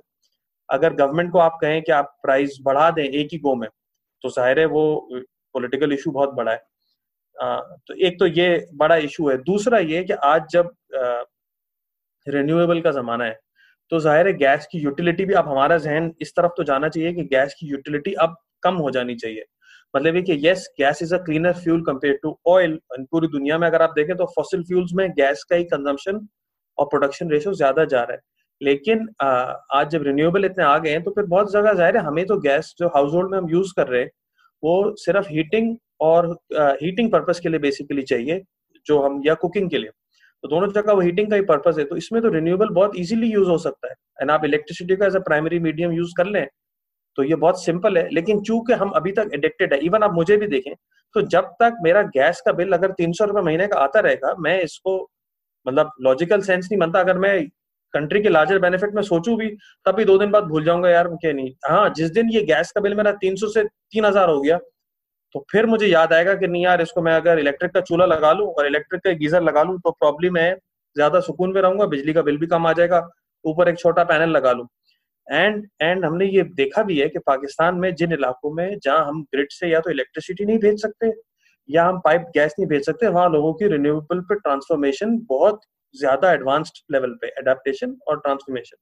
अगर 0.69 0.93
गवर्नमेंट 0.95 1.31
को 1.31 1.39
आप 1.39 1.57
कहें 1.61 1.81
कि 1.81 1.91
आप 1.91 2.15
प्राइस 2.23 2.57
बढ़ा 2.63 2.89
दें 2.91 3.03
एक 3.03 3.27
ही 3.31 3.37
गो 3.39 3.55
में 3.55 3.67
तो 4.23 4.29
ज़ाहिर 4.31 4.59
है 4.59 4.65
वो 4.67 4.83
पॉलिटिकल 5.55 5.93
इशू 5.93 6.11
बहुत 6.11 6.33
बड़ा 6.33 6.51
है। 6.51 6.61
आ, 7.37 7.59
तो 7.59 7.93
एक 7.97 8.19
तो 8.19 8.27
ये 8.27 8.67
बड़ा 8.75 8.95
इशू 8.97 9.29
है। 9.29 9.37
दूसरा 9.43 9.79
ये 9.79 10.03
कि 10.03 10.13
आज 10.25 10.47
जब 10.51 10.71
रिन्यूएबल 12.27 12.81
का 12.81 12.91
जमाना 12.91 13.25
है 13.25 13.39
तो 13.91 13.99
ज़ाहिर 13.99 14.27
है 14.27 14.33
गैस 14.35 14.67
की 14.71 14.79
यूटिलिटी 14.79 15.25
भी 15.25 15.33
अब 15.33 15.47
हमारा 15.49 15.77
जहन 15.79 16.13
इस 16.21 16.33
तरफ़ 16.35 16.51
तो 16.57 16.63
जाना 16.63 16.89
चाहिए 16.89 17.13
कि 17.13 17.23
गैस 17.31 17.55
की 17.59 17.67
यूटिलिटी 17.67 18.13
अब 18.19 18.35
कम 18.63 18.75
हो 18.75 18.91
जानी 18.91 19.15
चाहिए। 19.15 19.43
मतलब 19.93 20.23
कि 20.25 20.39
yes 20.43 20.67
gas 20.79 21.01
is 21.03 21.13
a 21.15 21.17
cleaner 21.25 21.53
fuel 21.55 21.81
compare 21.83 22.19
to 22.23 22.37
oil 22.47 22.79
पूरी 22.93 23.27
दुनिया 23.29 23.57
में 23.57 23.67
अगर 23.67 23.81
आप 23.81 23.93
देखें 23.95 24.15
तो 24.17 24.25
फॉसिल 24.35 24.63
फ्यूल्स 24.63 24.91
में 24.95 25.09
गैस 25.17 25.43
का 25.49 25.55
ही 25.55 25.63
कंजम्पशन 25.65 26.27
और 26.77 26.85
प्रोडक्शन 26.87 27.29
रेशियो 27.31 27.53
ज़्यादा 27.55 27.85
जा 27.85 28.01
रहा 28.01 28.13
है। 28.13 28.21
लेकिन 28.61 29.07
आज 29.21 29.89
जब 29.89 30.03
रिन्यूएबल 30.03 30.45
इतने 30.45 30.63
आ 30.63 30.77
गए 30.77 30.89
हैं 30.91 31.03
तो 31.03 31.11
फिर 31.11 31.25
बहुत 31.25 31.51
जगह 31.51 31.73
ज़ाहिर 31.73 31.97
है, 31.97 32.03
हमें 32.03 32.25
तो 32.25 32.37
गैस 32.39 32.73
जो 32.79 32.87
हाउस 32.89 33.13
होल्ड 33.13 33.31
में 33.31 33.37
हम 33.37 33.49
यूज़ 33.49 33.73
कर 33.77 33.87
रहे 33.87 34.01
हैं, 34.01 34.09
वो 34.63 34.95
सिर्फ़ 34.97 35.27
हीटिंग 35.29 35.75
और 36.01 36.27
हीटिंग 36.53 37.11
पर्पज 37.11 37.39
के 37.39 37.49
लिए 37.49 37.59
बेसिकली 37.59 38.01
चाहिए, 38.03 38.41
जो 38.87 38.99
हम, 39.01 39.21
या 39.25 39.33
कुकिंग 39.35 39.69
के 39.69 39.77
लिए। 39.77 39.89
तो 40.43 40.47
दोनों 40.49 40.67
जगह 40.71 40.93
वो 40.93 41.01
हीटिंग 41.01 41.29
का 41.29 41.35
ही 41.35 41.41
पर्पज 41.43 41.79
है। 41.79 41.85
तो 41.85 41.97
इसमें 41.97 42.21
तो 42.21 42.29
रिन्यूएबल 42.29 42.69
बहुत 42.73 42.95
इजीली 42.97 43.31
यूज़ 43.31 43.49
हो 43.49 43.57
सकता 43.59 43.87
है। 43.87 43.93
एंड 44.21 44.31
आप 44.31 44.45
इलेक्ट्रिसिटी 44.45 44.95
का 44.95 45.05
as 45.05 45.15
a 45.15 45.19
primary 45.21 45.59
medium 45.59 45.91
use 45.93 46.13
कर 46.17 46.25
लें 46.27 46.45
तो 47.17 47.23
ये 47.23 47.35
बहुत 47.37 47.63
सिंपल 47.63 47.97
है, 47.97 48.07
लेकिन 48.11 48.41
चूँकि 48.41 48.73
हम 48.75 48.89
अभी 48.91 49.11
तक 49.13 49.29
एडिक्टेड 49.33 49.73
है 49.73 49.79
इवन 49.81 50.03
आप 50.03 50.13
मुझे 50.13 50.37
भी 50.37 50.47
देखें 50.47 50.73
तो 51.15 51.21
जब 51.23 51.45
तक 51.59 51.77
मेरा 51.83 52.01
गैस 52.13 52.41
का 52.45 52.51
बिल 52.53 52.71
अगर 52.73 52.91
तीन 52.93 53.11
सौ 53.13 53.25
रुपए 53.25 53.41
महीने 53.41 53.67
का 53.67 53.79
आता 53.79 53.99
रहेगा, 53.99 54.33
मैं 54.35 54.61
इसको 54.61 54.97
मतलब 55.65 55.91
लॉजिकल 56.01 56.41
सेंस 56.43 56.65
नहीं 56.65 56.79
बनता, 56.79 56.99
अगर 56.99 57.17
मैं 57.17 57.47
कंट्री 57.93 58.21
के 58.21 58.29
लार्जर 58.29 58.59
बेनिफिट 58.59 58.95
में 58.95 59.01
सोचू 59.03 59.35
भी 59.37 59.49
तब 59.85 59.95
भी 59.95 60.05
दो 60.05 60.17
दिन 60.17 60.31
बाद 60.31 60.43
भूल 60.45 60.63
जाऊँगा 60.65 60.89
यार 60.89 61.07
क्या 61.15 61.31
नहीं। 61.33 61.51
हाँ 61.65 61.89
जिस 61.91 62.09
दिन 62.11 62.29
ये 62.31 62.41
गैस 62.45 62.71
का 62.71 62.81
बिल 62.81 62.95
मेरा 62.95 63.11
तीन 63.21 63.35
सौ 63.35 63.47
से 63.49 63.63
तीन 63.63 64.05
हज़ार 64.05 64.29
हो 64.29 64.39
गया 64.41 64.57
तो 65.35 65.45
फिर 65.51 65.65
मुझे 65.65 65.87
याद 65.87 66.13
आएगा 66.13 66.33
कि 66.35 66.47
नहीं 66.47 66.63
यार, 66.63 66.81
इसको 66.81 67.01
मैं 67.01 67.13
अगर 67.13 67.39
इलेक्ट्रिक 67.39 67.71
का 67.73 67.81
चूल्हा 67.81 68.05
लगा 68.07 68.31
लूँ 68.33 68.47
और 68.49 68.67
इलेक्ट्रिक 68.67 69.01
का 69.03 69.11
गीजर 69.15 69.41
लगा 69.43 69.63
लूँ 69.63 69.79
तो 69.79 69.91
प्रॉब्लम 69.93 70.37
है 70.37 70.53
ज़्यादा 70.95 71.19
सुकून 71.21 71.53
में 71.53 71.61
रहूँगा, 71.61 71.85
बिजली 71.87 72.13
का 72.13 72.21
बिल 72.21 72.37
भी 72.37 72.47
कम 72.47 72.67
आ 72.67 72.73
जाएगा, 72.73 73.07
ऊपर 73.45 73.69
एक 73.69 73.77
छोटा 73.79 74.03
पैनल 74.05 74.29
लगा 74.31 74.51
लूँ। 74.51 74.67
एंड 75.27 75.65
एंड 75.81 76.05
हमने 76.05 76.25
ये 76.27 76.43
देखा 76.55 76.83
भी 76.83 76.99
है 76.99 77.07
कि 77.09 77.19
पाकिस्तान 77.27 77.75
में 77.75 77.93
जिन 77.95 78.13
इलाकों 78.13 78.53
में 78.53 78.77
जहाँ 78.83 79.05
हम 79.05 79.21
ग्रिड 79.25 79.47
से 79.51 79.67
या 79.69 79.79
तो 79.79 79.89
इलेक्ट्रिसिटी 79.91 80.45
नहीं 80.45 80.57
भेज 80.59 80.81
सकते, 80.81 81.11
या 81.69 81.85
हम 81.85 81.99
पाइप 82.05 82.25
गैस 82.35 82.55
नहीं 82.59 82.67
भेज 82.69 82.85
सकते, 82.85 83.07
वहाँ 83.07 83.29
लोगों 83.29 83.53
की 83.53 83.67
रिन्यूएबल 83.67 84.19
पे 84.21 84.35
ट्रांसफॉर्मेशन 84.35 85.17
बहुत 85.29 85.61
ज़्यादा 85.95 86.31
एडवांस्ड 86.33 86.83
लेवल 86.91 87.17
पे 87.21 87.27
एडेप्टेशन 87.39 87.95
और 88.07 88.19
ट्रांसफॉर्मेशन 88.19 88.77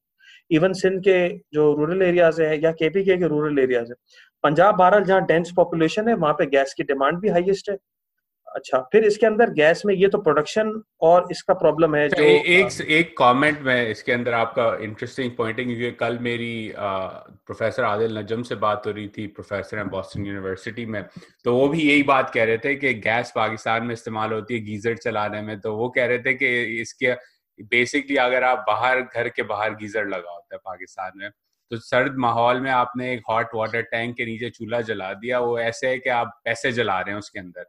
इवन 0.51 0.73
सिंध 0.73 0.99
के 1.03 1.17
जो 1.53 1.73
रूरल 1.75 2.01
एरियाज़ 2.01 2.41
है 2.41 2.61
या 2.63 2.71
केपीके 2.73 3.17
के 3.17 3.27
रूरल 3.27 3.59
एरियाज़ 3.59 3.89
है 3.89 3.95
पंजाब 4.43 4.75
भारत 4.77 5.05
जहाँ 5.05 5.25
डेंस 5.25 5.51
पॉपुलेशन 5.55 6.07
है, 6.09 6.13
वहाँ 6.15 6.33
पे 6.33 6.45
गैस 6.47 6.73
की 6.73 6.83
डिमांड 6.83 7.19
भी 7.19 7.29
हाईएस्ट 7.29 7.69
है. 7.69 7.77
अच्छा 8.55 8.79
फिर 8.91 9.03
इसके 9.05 9.25
अंदर 9.25 9.49
गैस 9.49 9.81
में 9.85 9.93
ये 9.95 10.07
तो 10.07 10.17
प्रोडक्शन 10.17 10.71
और 11.01 11.27
इसका 11.31 11.53
प्रॉब्लम 11.53 11.95
है 11.95 12.03
अच्छा, 12.09 12.21
जो 12.21 12.27
एक 12.27 12.89
एक 12.91 13.15
कमेंट 13.17 13.61
में 13.61 13.89
इसके 13.89 14.11
अंदर 14.11 14.33
आपका 14.33 14.65
इंटरेस्टिंग 14.81 15.31
पॉइंटिंग 15.37 15.69
क्योंकि 15.69 15.91
कल 15.97 16.17
मेरी 16.21 16.71
आ, 16.71 17.07
प्रोफेसर 17.45 17.83
आदिल 17.83 18.17
नजम 18.17 18.43
से 18.43 18.55
बात 18.55 18.87
हो 18.87 18.91
रही 18.91 19.07
थी 19.07 19.27
प्रोफेसर 19.27 19.77
हैं 19.77 19.89
बॉस्टन 19.89 20.25
यूनिवर्सिटी 20.25 20.85
में। 20.85 21.03
तो 21.45 21.55
वो 21.55 21.67
भी 21.67 21.81
यही 21.81 22.03
बात 22.03 22.29
कह 22.33 22.43
रहे 22.43 22.57
थे 22.57 22.75
कि 22.75 22.93
गैस 22.93 23.31
पाकिस्तान 23.35 23.85
में 23.85 23.93
इस्तेमाल 23.93 24.33
होती 24.33 24.53
है 24.53 24.59
गीजर 24.65 24.97
चलाने 24.97 25.41
में 25.41 25.59
तो 25.59 25.75
वो 25.75 25.89
कह 25.89 26.05
रहे 26.05 26.19
थे 26.19 26.33
कि 26.33 26.81
इसके 26.81 27.13
बेसिकली 27.71 28.15
अगर 28.17 28.43
आप 28.43 28.63
बाहर 28.67 29.01
घर 29.01 29.29
के 29.29 29.43
बाहर 29.43 29.75
गीजर 29.75 30.07
लगा 30.07 30.31
होता 30.31 30.55
है 30.55 30.59
पाकिस्तान 30.65 31.11
में 31.15 31.29
तो 31.29 31.77
सर्द 31.79 32.15
माहौल 32.19 32.59
में 32.61 32.71
आपने 32.71 33.13
एक 33.13 33.21
हॉट 33.29 33.55
वाटर 33.55 33.81
टैंक 33.81 34.15
के 34.17 34.25
नीचे 34.25 34.49
चूल्हा 34.49 34.81
जला 34.81 35.13
दिया 35.13 35.39
वो 35.39 35.59
ऐसे 35.59 35.87
है 35.87 35.97
कि 35.99 36.09
आप 36.09 36.41
पैसे 36.45 36.71
जला 36.71 36.99
रहे 36.99 37.11
हैं 37.11 37.19
उसके 37.19 37.39
अंदर। 37.39 37.65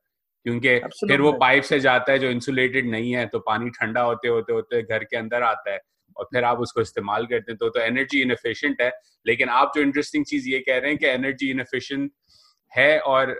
क्योंकि 0.47 0.79
फिर 1.09 1.21
वो 1.21 1.33
पाइप 1.33 1.63
से 1.63 1.81
जाता 1.81 2.13
है 2.13 2.19
जो 2.19 2.29
इंसुलेटेड 2.29 2.91
नहीं 2.91 3.13
है 3.13 3.27
तो 3.27 3.39
पानी 3.39 3.71
ठंडा 3.71 4.03
होते 4.03 4.29
होते 4.29 4.53
होते 4.53 4.83
घर 4.83 5.05
के 5.05 5.17
अंदर 5.17 5.43
आता 5.43 5.73
है 5.73 5.81
और 6.17 6.25
फिर 6.25 6.45
आप 6.45 6.59
उसको 6.59 6.81
इस्तेमाल 6.81 7.27
करते 7.27 7.53
हैं 7.53 7.59
तो 7.59 7.69
तो 7.69 7.81
एनर्जी 7.81 8.21
इनफिशियंट 8.23 8.83
है। 8.83 8.91
लेकिन 9.27 9.49
आप 9.49 9.73
जो 9.77 9.83
इंटरेस्टिंग 9.83 10.25
चीज़ 10.25 10.49
ये 10.49 10.59
कह 10.59 10.79
रहे 10.79 10.91
हैं 10.91 10.99
कि 10.99 11.07
एनर्जी 11.07 11.51
इनफिशियंट 11.51 12.11
है 12.73 12.99
और 13.01 13.35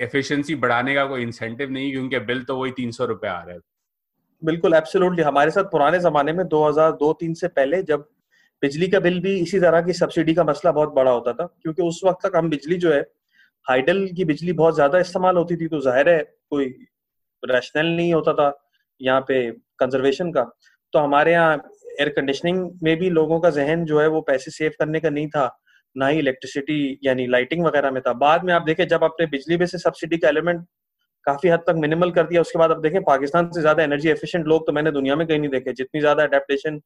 एफिशिएंसी 0.00 0.54
बढ़ाने 0.54 0.94
का 0.94 1.04
कोई 1.04 1.22
इंसेंटिव 1.22 1.70
नहीं 1.70 1.92
क्योंकि 1.92 2.18
बिल 2.18 2.42
तो 2.42 2.56
वही 2.56 2.70
तीन 2.70 2.90
सौ 2.90 3.04
रुपए 3.04 3.28
आ 3.28 3.42
रहा 3.42 3.54
है। 3.54 3.58
बिल्कुल 4.42 4.74
एब्सोल्युटली 4.74 5.22
हमारे 5.22 5.50
साथ 5.50 5.64
पुराने 5.64 5.98
जमाने 5.98 6.32
में 6.32 6.44
2002-3 6.44 7.34
से 7.34 7.48
पहले 7.48 7.82
जब 7.82 8.08
बिजली 8.62 8.88
का 8.88 9.00
बिल 9.00 9.20
भी 9.20 9.34
इसी 9.38 9.60
तरह 9.60 9.82
की 9.82 9.92
सब्सिडी 9.92 10.34
का 10.34 10.44
मसला 10.44 10.72
बहुत 10.72 10.92
बड़ा 10.94 11.10
होता 11.10 11.32
था 11.32 11.46
क्योंकि 11.62 11.82
उस 11.82 12.00
वक्त 12.04 12.26
तक 12.26 12.36
हम 12.36 12.50
बिजली 12.50 12.76
जो 12.76 12.92
है 12.92 13.00
हाइडल 13.66 14.06
की 14.16 14.24
बिजली 14.24 14.52
बहुत 14.54 14.74
ज़्यादा 14.74 14.98
इस्तेमाल 14.98 15.36
होती 15.36 15.56
थी 15.56 15.66
तो 15.68 15.80
ज़ाहिर 15.80 16.08
है 16.08 16.22
कोई 16.50 16.66
रैशनल 17.42 17.86
नहीं 17.86 18.12
होता 18.14 18.32
था 18.34 18.52
यहाँ 19.00 19.20
पे 19.28 19.50
कंजर्वेशन 19.80 20.30
का। 20.32 20.42
तो 20.92 20.98
हमारे 20.98 21.32
यहाँ 21.32 21.56
एयर 21.90 22.08
कंडीशनिंग 22.10 22.70
में 22.82 22.96
भी 22.98 23.10
लोगों 23.10 23.38
का 23.40 23.50
जहन 23.50 23.84
जो 23.84 24.00
है 24.00 24.06
वो 24.08 24.20
पैसे 24.22 24.50
सेव 24.50 24.72
करने 24.78 25.00
का 25.00 25.10
नहीं 25.10 25.28
था, 25.28 25.44
ना 25.96 26.06
ही 26.06 26.18
इलेक्ट्रिसिटी 26.18 26.98
यानी 27.04 27.26
लाइटिंग 27.28 27.64
वगैरह 27.64 27.90
में 27.90 28.00
था। 28.02 28.12
बाद 28.14 28.44
में 28.44 28.52
आप 28.54 28.62
देखें, 28.62 28.86
जब 28.88 29.04
आपने 29.04 29.26
बिजली 29.28 29.56
में 29.56 29.66
से 29.66 29.78
सब्सिडी 29.78 30.16
का 30.16 30.28
एलिमेंट 30.28 30.64
काफ़ी 31.26 31.48
हद 31.48 31.60
तक 31.66 31.74
मिनिमल 31.78 32.10
कर 32.10 32.26
दिया, 32.26 32.40
उसके 32.40 32.58
बाद 32.58 32.70
आप 32.70 32.78
देखें, 32.80 33.02
पाकिस्तान 33.04 33.50
से 33.50 33.60
ज़्यादा 33.60 33.82
एनर्जी 33.82 34.08
एफिशिएंट 34.10 34.46
लोग 34.46 34.66
तो 34.66 34.72
मैंने 34.72 34.90
दुनिया 34.92 35.16
में 35.16 35.26
कहीं 35.26 35.38
नहीं 35.38 35.50
देखे। 35.50 35.72
जितनी 35.74 36.00
ज़्यादा 36.00 36.22
अडेप्टेशन 36.24 36.80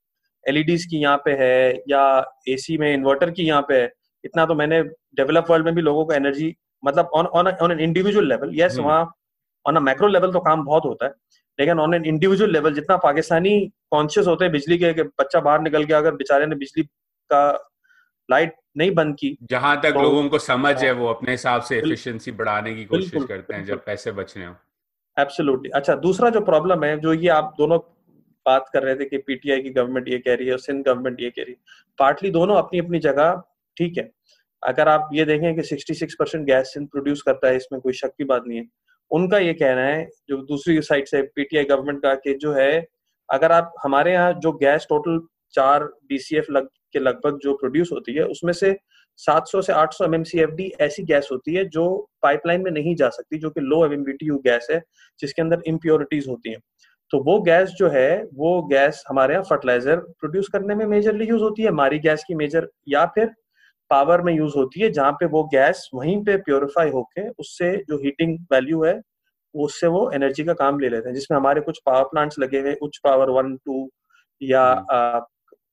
एलईडीज 0.44 0.84
की 0.86 0.98
यहाँ 0.98 1.16
पे 1.24 1.32
है 1.38 1.82
या 1.88 2.02
एसी 2.48 2.76
में 2.78 2.92
इन्वर्टर 2.92 3.30
की 3.30 3.42
यहाँ 3.44 3.62
पे 3.68 3.74
है, 3.74 3.92
इतना 4.24 4.46
तो 4.46 4.54
मैंने 4.54 4.82
डेवलप 5.16 5.50
वर्ल्ड 5.50 5.64
में 5.66 5.74
भी 5.74 5.82
लोगों 5.82 6.04
को 6.06 6.12
एनर्जी 6.12 6.54
मतलब 6.84 7.10
on 7.14 7.26
on 7.26 7.48
on 7.48 7.72
an 7.72 7.80
individual 7.80 8.28
level 8.28 8.50
yes 8.54 8.78
वहाँ 8.78 9.02
ऑन 9.66 9.76
अ 9.76 9.80
मैक्रो 9.80 10.08
लेवल 10.08 10.32
तो 10.32 10.40
काम 10.40 10.64
बहुत 10.64 10.84
होता 10.84 11.06
है 11.06 11.12
लेकिन 11.58 11.80
ऑन 11.80 11.94
एन 11.94 12.04
इंडिविजुअल 12.04 12.52
लेवल 12.52 12.74
जितना 12.74 12.96
पाकिस्तानी 12.96 13.58
कॉन्शियस 13.90 14.26
होते 14.26 14.44
हैं 14.44 14.52
बिजली 14.52 14.78
के 14.78 15.02
बच्चा 15.02 15.40
बाहर 15.40 15.60
निकल 15.60 15.82
गया 15.82 15.98
अगर 15.98 16.14
बेचारे 16.14 16.46
ने 16.46 16.56
बिजली 16.56 16.82
का 17.30 17.70
लाइट 18.30 18.54
नहीं 18.76 18.90
बंद 18.90 19.16
की 19.16 19.36
जहाँ 19.42 19.80
तक 19.80 19.90
तो, 19.90 20.02
लोगों 20.02 20.28
को 20.28 20.38
समझ 20.38 20.74
है 20.84 20.92
हाँ। 20.92 21.00
वो 21.00 21.08
अपने 21.08 21.30
हिसाब 21.30 21.62
से 21.62 21.78
एफिशिएंसी 21.78 22.32
बढ़ाने 22.32 22.74
की 22.74 22.84
कोशिश 22.84 23.24
करते 23.24 23.54
हैं 23.54 23.64
जब 23.64 23.84
पैसे 23.84 24.12
बच 24.12 24.36
रहे 24.36 24.46
हो। 24.46 24.54
एब्सोल्युटली 25.16 25.70
अच्छा 25.70 25.94
दूसरा 25.94 26.30
जो 26.30 26.40
प्रॉब्लम 26.40 26.84
है 26.84 26.98
जो 27.00 27.12
ये 27.14 27.28
आप 27.28 27.54
दोनों 27.58 27.78
बात 28.46 28.70
कर 28.72 28.82
रहे 28.82 28.94
थे 28.94 29.04
कि 29.04 29.18
पीटीआई 29.18 29.62
की 29.62 29.70
गवर्नमेंट 29.70 30.08
ये 30.08 30.18
कह 30.18 30.34
रही 30.34 30.46
है 30.46 30.52
और 30.52 30.58
सिंध 30.58 30.84
गवर्नमेंट 30.84 31.20
ये 31.20 31.30
कह 31.30 31.42
रही 31.42 31.52
है 31.52 31.58
पार्टली 31.98 32.30
दोनों 32.30 32.56
अपनी 32.56 32.78
अपनी 32.78 32.98
जगह 32.98 33.42
ठीक 33.76 33.98
है 33.98 34.10
अगर 34.64 34.88
आप 34.88 35.08
ये 35.12 35.24
देखें 35.24 35.54
कि 35.56 35.62
66 35.62 36.14
परसेंट 36.14 36.46
गैस 36.46 36.72
सिंध 36.74 36.88
प्रोड्यूस 36.88 37.22
करता 37.22 37.48
है, 37.48 37.56
इसमें 37.56 37.80
कोई 37.80 37.92
शक 37.92 38.12
की 38.18 38.24
बात 38.24 38.44
नहीं 38.46 38.58
है। 38.58 38.66
उनका 39.10 39.38
ये 39.38 39.52
कहना 39.54 39.80
है, 39.80 40.08
जो 40.28 40.36
दूसरी 40.36 40.80
साइड 40.82 41.06
से 41.06 41.22
पीटीआई 41.22 41.64
गवर्नमेंट 41.64 42.02
का 42.02 42.14
कि 42.14 42.34
जो 42.34 42.52
है, 42.52 42.86
अगर 43.28 43.52
आप, 43.52 43.72
हमारे 43.82 44.12
यहाँ 44.12 44.32
जो 44.32 44.52
गैस 44.52 44.86
टोटल 44.88 45.20
चार 45.54 45.84
बीसीएफ 46.08 46.46
लग, 46.50 46.68
के 46.92 46.98
लगभग 46.98 47.38
जो 47.42 47.52
प्रोड्यूस 47.54 47.90
होती 47.92 48.14
है, 48.14 48.24
उसमें 48.24 48.52
से 48.52 48.76
700 49.18 49.62
से 49.62 49.72
800 49.72 50.04
एमएमसीएफडी 50.04 50.72
ऐसी 50.80 51.02
गैस 51.02 51.28
होती 51.32 51.54
है 51.54 51.64
जो 51.68 51.84
पाइपलाइन 52.22 52.62
में 52.62 52.70
नहीं 52.70 52.94
जा 52.96 53.08
सकती, 53.08 53.38
जो 53.38 53.50
कि 53.50 53.60
लो 53.60 53.84
एमएमबीटीयू 53.86 54.38
गैस 54.38 54.66
है, 54.70 54.82
जिसके 55.20 55.42
अंदर 55.42 55.62
इम्प्योरिटीज 55.66 56.28
होती 56.28 56.50
हैं। 56.50 56.60
तो 57.12 57.18
वो 57.22 57.40
गैस 57.40 57.70
जो 57.70 57.88
है, 57.88 58.24
वो 58.24 58.62
गैस 58.62 59.04
हमारे 59.08 59.34
यहाँ 59.34 59.44
फर्टिलाइज़र 59.44 59.96
प्रोड्यूस 59.96 60.48
करने 60.48 60.74
में 60.74 60.86
मेजरली 60.86 61.26
यूज़ 61.26 61.42
होती 61.42 61.62
है, 61.62 61.68
हमारी 61.68 61.98
गैस 61.98 62.24
की 62.28 62.34
मेजर 62.34 62.68
या 62.88 63.04
फिर 63.06 63.30
पावर 63.90 64.22
में 64.22 64.32
यूज़ 64.34 64.54
होती 64.56 64.80
है 64.80 64.90
जहाँ 64.90 65.12
पे 65.12 65.26
वो 65.26 65.42
गैस 65.54 65.88
वहीं 65.94 66.22
पे 66.24 66.36
प्योरीफाई 66.38 66.90
होके 66.90 67.28
उससे 67.30 67.76
जो 67.88 67.96
हीटिंग 68.04 68.38
वैल्यू 68.52 68.84
है 68.84 69.00
उससे 69.54 69.86
वो 69.86 70.10
एनर्जी 70.12 70.44
का 70.44 70.52
काम 70.54 70.78
ले 70.80 70.88
लेते 70.88 71.08
हैं। 71.08 71.14
जिसमें 71.14 71.36
हमारे 71.38 71.60
कुछ 71.60 71.80
पावर 71.86 72.04
प्लांट्स 72.04 72.38
लगे 72.38 72.60
हुए 72.60 72.74
उच्च 72.82 72.98
पावर 73.04 73.30
वन 73.30 73.56
टू 73.56 73.88
या 74.40 74.62
आ, 74.62 75.18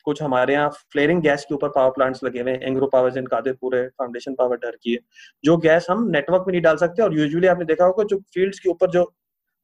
कुछ 0.05 0.21
हमारे 0.21 0.53
यहाँ 0.53 0.69
फ्लेयरिंग 0.91 1.21
गैस 1.21 1.45
के 1.49 1.55
ऊपर 1.55 1.69
पावर 1.69 1.91
प्लांट्स 1.91 2.23
लगे 2.23 2.41
हुए 2.41 2.51
हैं 2.51 2.59
एंग्रो 2.61 2.87
पावर 2.87 3.11
जिन 3.11 3.25
कादिर 3.27 3.53
पूरे 3.61 3.81
फाउंडेशन 3.89 4.35
पावर 4.35 4.57
डर 4.57 4.75
की 4.83 4.91
है। 4.93 4.99
जो 5.43 5.57
गैस 5.57 5.87
हम 5.89 6.07
नेटवर्क 6.11 6.43
में 6.47 6.51
नहीं 6.51 6.61
डाल 6.61 6.77
सकते 6.77 7.03
और 7.03 7.17
यूजुअली 7.19 7.47
आपने 7.47 7.65
देखा 7.65 7.85
होगा 7.85 8.03
जो 8.03 8.17
फील्ड्स 8.33 8.59
के 8.59 8.69
ऊपर 8.69 8.89
जो 8.91 9.11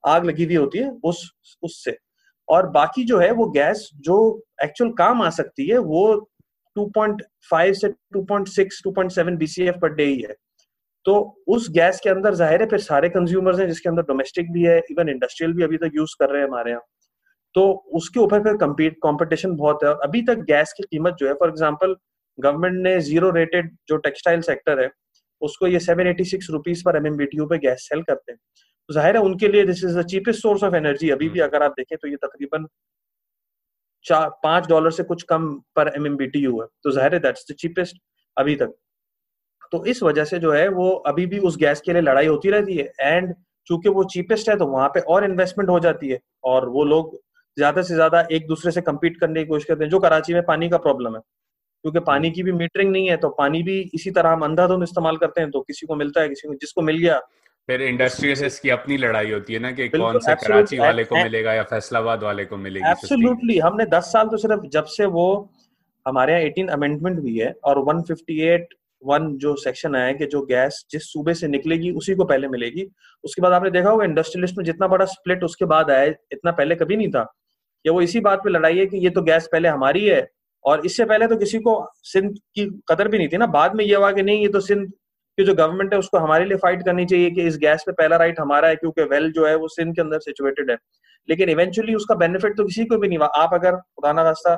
आग 0.04 0.26
लगी 0.26 0.46
हुई 0.46 0.56
होती 0.56 0.80
है 0.80 0.92
उस 1.04 1.30
उससे। 1.64 1.98
और 2.48 2.68
बाकी 2.72 3.04
जो 3.06 3.20
है 3.20 3.32
वो 3.32 3.46
गैस 3.52 3.90
जो 4.02 4.18
एक्चुअल 4.64 4.92
काम 4.98 5.22
आ 5.22 5.30
सकती 5.32 5.68
है 5.70 5.78
वो 5.80 6.04
2.5 6.78 7.74
से 7.76 7.90
2.6 8.16 8.82
2.7 8.84 9.38
बीसीएफ 9.38 9.76
पर 9.82 9.94
डे 9.94 10.06
ही 10.06 10.22
है। 10.22 10.36
तो 11.06 11.16
उस 11.48 11.70
गैस 11.72 12.00
के 12.04 12.10
अंदर 12.10 12.34
ज़ाहिर 12.36 12.62
है 12.62 12.68
फिर 12.70 12.80
सारे 12.82 13.10
कंज्यूमर्स 13.10 13.60
हैं 13.60 13.68
जिसके 13.68 13.90
अंदर 13.90 14.04
डोमेस्टिक 14.04 14.52
भी 14.52 14.64
है 14.64 14.78
इवन 14.92 15.10
इंडस्ट्रियल 15.10 15.54
भी 15.54 15.64
अभी 15.64 15.78
तक 15.78 15.92
यूज़ 15.96 16.16
कर 16.20 16.30
रहे 16.30 16.42
हैं 16.42 16.48
हमारे 16.48 16.72
यहाँ। 16.72 16.84
तो 17.56 17.64
उसके 17.96 18.20
ऊपर 18.20 18.44
फिर 18.44 18.58
कम्पीट 18.58 18.98
कॉम्पिटिशन 19.02 19.56
बहुत 19.56 19.84
है। 19.84 19.94
अभी 20.04 20.22
तक 20.22 20.44
गैस 20.48 20.74
की 20.78 20.84
कीमत 20.84 21.16
जो 21.20 21.28
है 21.28 21.34
फॉर 21.34 21.50
एग्ज़ाम्पल 21.50 21.96
गवर्नमेंट 22.38 22.82
ने 22.84 23.00
ज़ीरो 23.02 23.30
रेटेड 23.32 23.76
जो 23.88 23.98
टेक्सटाइल 24.00 24.42
सेक्टर 24.42 24.82
है 24.82 24.90
उसको 25.42 25.68
ये 25.68 25.80
seven 25.80 26.08
eighty 26.08 26.24
six 26.26 26.50
rupees 26.50 26.84
per 26.86 26.96
M 26.98 27.18
पे 27.20 27.58
गैस 27.60 27.88
सेल 27.90 28.02
करते 28.04 28.32
हैं। 28.32 28.40
तो 28.90 28.94
ज़ाहिर 28.94 29.16
है 29.16 29.22
उनके 29.22 29.48
लिए 29.48 29.64
this 29.66 29.84
is 29.84 29.98
the 30.00 30.06
cheapest 30.06 30.42
source 30.42 30.64
of 30.64 30.76
energy 30.76 31.10
अभी 31.10 31.30
भी 31.30 31.40
हम्म। 31.40 31.50
अगर 31.50 31.64
आप 31.64 31.74
देखें 31.78 31.98
तो 31.98 32.08
ये 32.08 32.16
तकरीबन 32.16 32.68
चार, 34.06 34.30
पाँच 34.44 34.68
डॉलर 34.68 34.92
से 34.92 35.04
कुछ 35.04 35.24
कम 35.24 35.54
पर 35.76 35.92
एम 35.96 36.06
एम 36.08 36.18
बी 36.18 36.28
टी 36.28 36.42
है। 36.44 36.66
तो 36.84 36.92
ज़ाहिर 36.92 37.14
है 37.14 37.20
दैट्स 37.20 37.46
द 37.52 37.56
चीपेस्ट 37.56 37.98
अभी 38.38 38.56
तक। 38.56 38.74
तो 39.72 39.84
इस 39.86 40.02
वजह 40.04 40.26
से 40.26 40.40
जो 40.40 40.52
है, 40.52 40.68
वो 40.70 40.90
अभी 40.90 41.26
भी 41.26 41.40
उस 41.40 41.58
गैस 41.58 41.82
के 41.82 41.94
लिए 41.94 42.02
लड़ाई 42.02 42.28
होती 42.28 42.50
रहती 42.50 42.78
है। 42.78 42.92
एंड 43.02 43.34
चूँकि 43.68 43.90
वो 43.90 44.04
चीपेस्ट 44.06 44.50
है 44.50 44.56
तो 44.58 44.66
वहाँ 44.68 44.88
पे 44.90 45.00
और 45.02 45.24
इन्वेस्टमेंट 45.26 45.70
हो 45.70 45.80
जाती 45.80 46.10
है। 46.10 46.20
और 46.46 46.68
वो 46.70 46.84
लोग 46.86 47.20
ज़्यादा 47.58 47.82
से 47.82 47.94
ज़्यादा 47.94 48.22
एक 48.32 48.48
दूसरे 48.48 48.72
से 48.72 48.82
कम्पीट 48.82 49.20
करने 49.20 49.44
की 49.44 49.48
कोशिश 49.48 49.66
करते 49.66 49.84
हैं, 49.84 49.90
जो 49.92 50.00
कराची 50.00 50.34
में 50.34 50.44
पानी 50.46 50.70
का 50.70 50.78
प्रॉब्लम 50.80 51.16
है। 51.16 51.22
क्योंकि 51.84 52.00
पानी 52.02 52.30
की 52.32 52.44
भी 52.44 52.52
मीटरिंग 52.54 52.92
नहीं 52.92 53.10
है 53.10 53.16
तो 53.18 53.30
पानी 53.32 53.62
भी 53.64 53.80
इसी 53.94 54.12
तरह 54.12 54.30
हम 54.30 54.44
अंधाधुंध 54.44 54.84
इस्तेमाल 54.84 55.18
करते 55.18 55.42
हैं 55.42 55.50
तो 55.52 55.62
किसी 55.62 55.86
को 55.88 55.96
मिलता 55.96 56.22
है, 56.22 56.30
किसी 56.30 56.48
को 56.48 56.54
जिसको 56.56 56.82
मिल 56.82 56.98
गया 56.98 57.20
फिर 57.70 57.82
इंडस्ट्रियलिस्ट 57.82 58.62
की 58.64 58.70
अपनी 58.70 58.98
लड़ाई 58.98 59.32
होती 59.32 59.54
है 59.54 59.60
ना 59.60 59.72
कि 59.72 59.88
कौन 59.90 60.20
से 60.20 60.36
कराची 60.38 60.78
वाले 60.80 61.04
को 61.04 61.16
मिलेगा 61.16 61.54
या 61.54 61.64
फैसलाबाद 61.64 62.24
वाले 62.24 62.46
को 62.46 62.58
मिलेगी 62.58 62.90
एब्सोल्युटली 62.90 63.58
हमने 63.60 63.86
10 63.88 64.12
साल 64.12 64.28
तो 64.28 64.38
सिर्फ़ 64.38 64.68
जब 64.74 64.84
से 64.88 65.06
वो 65.16 65.26
हमारे 66.06 66.34
यहाँ 66.34 66.44
18 66.44 66.70
अमेंडमेंट 66.74 67.20
हुई 67.20 67.38
है 67.38 67.54
और 67.64 67.80
158 67.82 68.76
वन 69.02 69.28
जो 69.38 69.56
सेक्शन 69.56 69.96
आया 69.96 70.06
है 70.06 70.14
कि 70.14 70.26
जो 70.26 70.42
गैस 70.46 70.86
जिस 70.92 71.12
सूबे 71.14 71.34
से 71.34 71.48
निकलेगी 71.48 71.92
उसी 71.94 72.16
को 72.16 72.26
पहले 72.26 72.48
मिलेगी। 72.48 72.86
उसके 73.24 73.42
बाद 73.42 73.54
आपने 73.54 73.72
देखा 73.72 73.90
होगा 73.90 74.06
इंडस्ट्रियलिस्ट 74.06 74.58
में 74.58 74.64
जितना 74.66 74.88
बड़ा 74.88 75.06
स्प्लिट 75.06 75.44
उसके 75.44 75.66
बाद 75.66 75.92
आया 75.92 76.06
इतना 76.32 76.52
पहले 76.52 76.76
कभी 76.76 76.98
नहीं 76.98 77.10
था। 77.10 77.24
कि 77.24 77.90
वो 77.90 78.02
इसी 78.02 78.20
बात 78.20 78.44
पे 78.44 78.50
लड़ाई 78.50 78.78
है 78.78 78.86
कि 78.86 78.98
ये 78.98 79.10
तो 79.10 79.22
गैस 79.24 79.50
पहले 79.52 79.70
हमारी 79.70 80.06
है 80.06 80.28
और 80.66 80.86
इससे 80.86 81.06
पहले 81.06 81.28
तो 81.28 81.38
किसी 81.38 81.60
को 81.60 81.76
सिंध 82.04 82.38
की 82.56 82.66
कदर 82.90 83.08
भी 83.08 83.18
नहीं 83.18 83.28
थी 83.28 83.38
ना। 83.38 83.48
बाद 83.58 83.76
में 83.76 83.84
ये 83.86 83.96
हुआ 83.96 84.12
कि 84.12 84.24
नहीं 84.24 84.42
ये 84.42 84.50
तो 84.50 84.60
सिंध 84.62 84.92
की 85.38 85.44
जो 85.44 85.54
गवर्नमेंट 85.56 85.94
है 85.94 86.00
उसको 86.00 86.18
हमारे 86.20 86.46
लिए 86.46 86.58
फाइट 86.58 86.84
करनी 86.86 87.06
चाहिए 87.06 87.30
कि 87.32 87.42
इस 87.48 87.58
गैस 87.58 87.84
पे 87.88 87.92
पहला 87.94 88.18
राइट 88.18 88.40
हमारा 88.40 88.68
है, 88.68 88.76
क्योंकि 88.76 89.04
वेल 89.06 89.32
जो 89.32 89.46
है 89.48 89.56
वो 89.56 89.68
सिंध 89.70 89.96
के 89.96 90.02
अंदर 90.02 90.20
सिचुएटेड 90.20 90.72
है। 90.72 90.78
लेकिन 91.30 91.50
इवेंचुअली 91.50 91.96
उसका 91.96 92.16
बेनिफिट 92.16 92.58
तो 92.58 92.64
किसी 92.66 92.86
को 92.86 92.98
भी 92.98 93.08
नहीं 93.08 93.20
आप 93.36 93.54
अगर 93.54 93.76
पुराना 93.76 94.24
रास्ता 94.24 94.58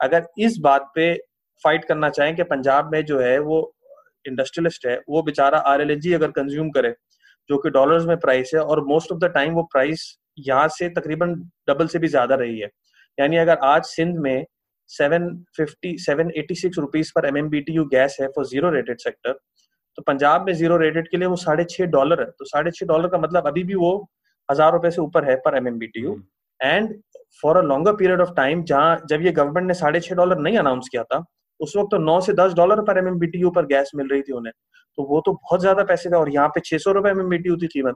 अगर 0.00 0.26
इस 0.38 0.56
बात 0.62 0.90
पे 0.94 1.12
फाइट 1.64 1.84
करना 1.84 2.08
चाहें 2.10 2.34
कि 2.36 2.42
पंजाब 2.44 2.90
में 2.92 3.04
जो 3.04 3.18
है 3.20 3.38
वो 3.40 3.60
इंडस्ट्रियलिस्ट 4.24 4.86
है, 4.86 5.00
वो 5.08 5.22
बेचारा 5.22 5.58
आर 5.60 5.80
अगर 5.80 6.30
कंज्यूम 6.32 6.70
करे, 6.70 6.94
जो 7.50 7.58
कि 7.58 7.70
डॉलर्स 7.70 8.04
में 8.06 8.16
प्राइस 8.16 8.50
है, 8.54 8.60
और 8.60 8.84
मोस्ट 8.86 9.12
ऑफ़ 9.12 9.18
द 9.18 9.30
टाइम 9.34 9.52
वो 9.54 9.62
प्राइस 9.72 10.02
यहाँ 10.38 10.68
से 10.68 10.88
तकरीबन 10.90 11.34
डबल 11.68 11.86
से 11.86 11.98
भी 11.98 12.08
ज़्यादा 12.08 12.34
रही 12.34 12.58
है। 12.60 12.68
यानी 13.18 13.36
अगर 13.36 13.58
आज 13.64 13.84
सिंध 13.86 14.16
में 14.18 14.44
seven 14.90 15.28
seven 16.00 16.30
eighty 16.36 16.54
six 16.54 16.78
rupees 16.78 17.12
per 17.14 17.26
MMBTU 17.26 17.84
gas 17.86 18.16
है 18.20 18.26
फॉर 18.28 18.46
ज़ीरो 18.46 18.70
रेटेड 18.70 18.98
सेक्टर 19.00 19.38
तो 19.98 20.02
पंजाब 20.02 20.46
में 20.46 20.52
ज़ीरो 20.54 20.76
रेटेड 20.76 21.08
के 21.08 21.16
लिए 21.16 21.28
वो 21.28 21.36
साढ़े 21.38 21.64
छह 21.70 21.84
डॉलर 21.92 22.20
है। 22.20 22.26
तो 22.28 22.44
साढ़े 22.44 22.70
छह 22.70 22.86
डॉलर 22.86 23.08
का 23.08 23.18
मतलब 23.18 23.46
अभी 23.46 23.62
भी 23.64 23.74
वो 23.76 23.92
हज़ार 24.48 24.72
रुपए 24.72 24.90
से 24.90 25.00
ऊपर 25.02 25.24
है 25.24 25.36
per 25.44 25.56
M 25.56 25.68
M 25.68 25.78
B 25.78 25.86
T 25.86 26.02
U 26.02 26.20
and 26.60 26.94
for 27.42 27.56
a 27.56 27.62
longer 27.62 27.96
period 27.96 28.20
of 28.20 28.32
time 28.34 28.62
जहाँ 28.64 29.00
जब 29.08 29.22
ये 29.22 29.32
गवर्नमेंट 29.32 29.66
ने 29.66 29.74
साढ़े 29.74 30.00
छह 30.00 30.14
डॉलर 30.14 30.38
नहीं 30.38 30.58
अनाउंस 30.58 30.88
किया 30.92 31.02
था 31.04 31.24
उस 31.60 31.76
वक्त 31.76 31.90
तो 31.90 31.98
नौ 31.98 32.20
से 32.20 32.32
दस 32.34 32.52
dollar 32.54 32.82
per 32.84 32.98
M 32.98 33.08
M 33.08 33.18
B 33.18 33.26
T 33.26 33.38
U 33.38 33.50
पर 33.50 33.66
गैस 33.66 33.90
मिल 33.96 34.08
रही 34.08 34.22
थी 34.22 34.32
उन्हें। 34.32 34.52
तो 34.98 35.02
वो 35.04 35.20
तो 35.26 35.32
बहुत 35.32 35.60
ज़्यादा 35.60 35.84
पैसे 35.84 36.10
थे 36.10 36.16
और 36.16 36.30
यहाँ 36.30 36.48
पे 36.48 36.60
छह 36.64 36.78
सौ 36.78 36.92
रुपए 36.92 37.10
M 37.10 37.20
M 37.20 37.28
B 37.28 37.38
T 37.38 37.48
U 37.48 37.56
थी 37.56 37.66
कीमत। 37.68 37.94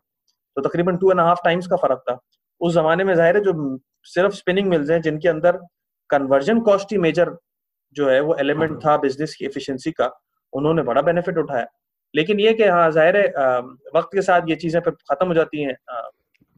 तो 0.57 0.63
तकरीबन 0.63 0.97
टू 0.97 1.11
एंड 1.11 1.21
हाफ़ 1.21 1.39
टाइम्स 1.45 1.67
का 1.67 1.77
फ़र्क 1.77 2.03
था। 2.11 2.19
उस 2.61 2.75
जमाने 2.75 3.05
में 3.05 3.15
ज़ाहिर 3.15 3.37
है 3.37 3.43
जो 3.43 3.79
सिर्फ़ 4.07 4.35
स्पिनिंग 4.35 4.69
मिल्स 4.69 4.91
हैं 4.91 5.01
जिनके 5.03 5.29
अंदर 5.29 5.59
कन्वर्जन 6.11 6.61
कॉस्ट 6.61 6.93
ही 6.93 6.99
मेजर 6.99 7.37
जो 7.97 8.09
है 8.09 8.21
वो 8.21 8.35
एलिमेंट 8.37 8.79
था 8.85 8.97
बिज़नेस 8.99 9.35
की 9.35 9.45
एफिशिएंसी 9.47 9.91
का 9.93 10.11
उन्होंने 10.53 10.83
बड़ा 10.83 11.03
बेनिफिट 11.03 11.39
उठाया। 11.39 11.67
लेकिन 12.15 12.41
ये 12.41 12.53
कि 12.55 12.65
हाँ 12.65 12.91
ज़ाहिर 12.91 13.17
है 13.17 13.27
वक्त 13.97 14.09
के 14.15 14.23
साथ 14.23 14.49
ये 14.49 14.57
चीज़ें 14.59 14.81
फिर 14.81 14.93
खत्म 15.11 15.27
हो 15.27 15.35
जाती 15.35 15.63
हैं। 15.63 15.75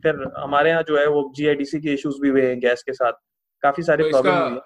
फिर 0.03 0.27
हमारे 0.37 0.71
यहाँ 0.71 0.83
जो 0.83 0.99
है 0.99 1.07
वो 1.09 1.31
जीआईडीसी 1.37 1.81
के 1.81 1.93
इश्यूज़ 1.95 2.21
भी 2.23 2.29
हुए 2.29 2.47
हैं 2.47 2.59
गैस 2.61 2.83
के 2.83 2.93
साथ। 2.93 3.13
काफ़ी 3.63 3.83
सारे 3.83 4.05
प्रॉब्लम 4.05 4.33
तो 4.35 4.49
हुई 4.51 4.61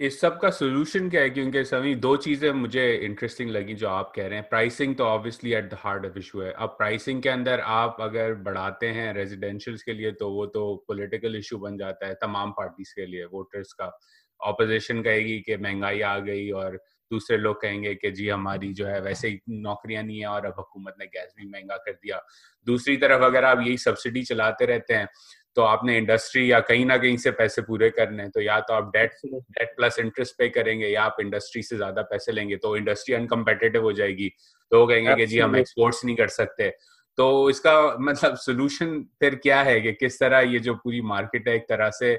इस 0.00 0.20
सब 0.20 0.38
का 0.40 0.50
सोल्यूशन 0.50 1.08
क्या 1.10 1.20
है? 1.20 1.30
क्योंकि 1.30 1.62
सभी 1.64 1.94
दो 1.96 2.16
चीज़ें 2.16 2.50
मुझे 2.52 2.84
इंटरेस्टिंग 2.98 3.50
लगी 3.50 3.74
जो 3.74 3.88
आप 3.88 4.12
कह 4.16 4.26
रहे 4.26 4.38
हैं। 4.38 4.48
प्राइसिंग 4.48 4.94
तो 4.96 5.04
obviously 5.04 5.52
at 5.54 5.68
the 5.70 5.76
heart 5.78 6.06
of 6.06 6.18
issue 6.18 6.40
है। 6.40 6.52
अब 6.52 6.68
प्राइसिंग 6.78 7.22
के 7.22 7.28
अंदर 7.28 7.60
आप 7.72 7.96
अगर 8.00 8.34
बढ़ाते 8.46 8.86
हैं 8.90 9.12
रेजिडेंशियल्स 9.14 9.82
के 9.82 9.92
लिए 9.92 10.12
तो 10.12 10.30
वो 10.30 10.46
तो 10.54 10.62
पॉलिटिकल 10.88 11.36
इशू 11.36 11.58
बन 11.58 11.76
जाता 11.78 12.06
है 12.06 12.14
तमाम 12.22 12.50
पार्टीज़ 12.52 12.94
के 12.94 13.06
लिए 13.06 13.24
वोटर्स 13.32 13.72
का। 13.72 13.92
ऑपोजिशन 14.40 15.02
कहेगी 15.02 15.38
कि 15.40 15.56
महँगाई 15.58 16.00
आ 16.02 16.18
गई 16.20 16.50
और 16.52 16.78
दूसरे 17.10 17.36
लोग 17.38 17.60
कहेंगे 17.62 17.94
कि 17.94 18.10
जी 18.10 18.28
हमारी 18.28 18.72
जो 18.74 18.86
है 18.86 19.00
वैसे 19.00 19.28
ही 19.28 19.40
नौकरियाँ 19.50 20.02
नहीं 20.02 20.18
है 20.20 20.26
और 20.26 20.46
अब 20.46 20.54
हुकूमत 20.58 20.94
ने 21.00 21.06
गैस 21.06 21.34
भी 21.38 21.48
महँगा 21.48 21.76
कर 21.78 21.92
दिया। 21.92 22.20
दूसरी 22.66 22.96
तरफ़ 22.96 23.22
अगर 23.22 23.44
आप 23.44 23.60
यही 23.60 23.76
सब्सिडी 23.78 24.22
चलाते 24.24 24.66
रहते 24.66 24.94
हैं 24.94 25.08
तो 25.56 25.62
आपने 25.62 25.96
इंडस्ट्री 25.98 26.50
या 26.52 26.58
कहीं 26.60 26.84
ना 26.86 26.96
कहीं 26.96 27.16
से 27.16 27.30
पैसे 27.32 27.62
पूरे 27.62 27.88
करने 27.90 28.22
हैं 28.22 28.30
तो 28.30 28.40
या 28.40 28.58
तो 28.60 28.74
आप 28.74 28.90
डेट 28.96 29.12
डेट 29.24 29.74
प्लस 29.76 29.98
इंटरेस्ट 29.98 30.34
पे 30.38 30.48
करेंगे 30.48 30.88
या 30.88 31.02
आप 31.02 31.16
इंडस्ट्री 31.20 31.62
से 31.62 31.76
ज़्यादा 31.76 32.02
पैसे 32.02 32.32
लेंगे 32.32 32.56
तो 32.56 32.76
इंडस्ट्री 32.76 33.14
अनकम्पेटेटिव 33.14 33.82
हो 33.82 33.92
जाएगी। 33.92 34.28
तो 34.72 34.80
वो 34.80 34.86
कहेंगे 34.86 35.14
कि 35.16 35.26
जी 35.26 35.38
हम 35.38 35.56
एक्सपोर्ट्स 35.56 36.04
नहीं 36.04 36.16
कर 36.16 36.28
सकते। 36.30 36.70
तो 37.18 37.50
इसका 37.50 37.72
मतलब 38.00 38.36
सोल्यूशन 38.38 39.00
फिर 39.20 39.34
क्या 39.34 39.62
है 39.62 39.80
कि 39.80 39.92
किस 39.92 40.18
तरह 40.20 40.40
ये 40.48 40.58
जो 40.58 40.74
पूरी 40.74 41.00
मार्केट 41.04 41.48
है 41.48 41.54
एक 41.56 41.62
तरह 41.68 41.90
से 41.90 42.14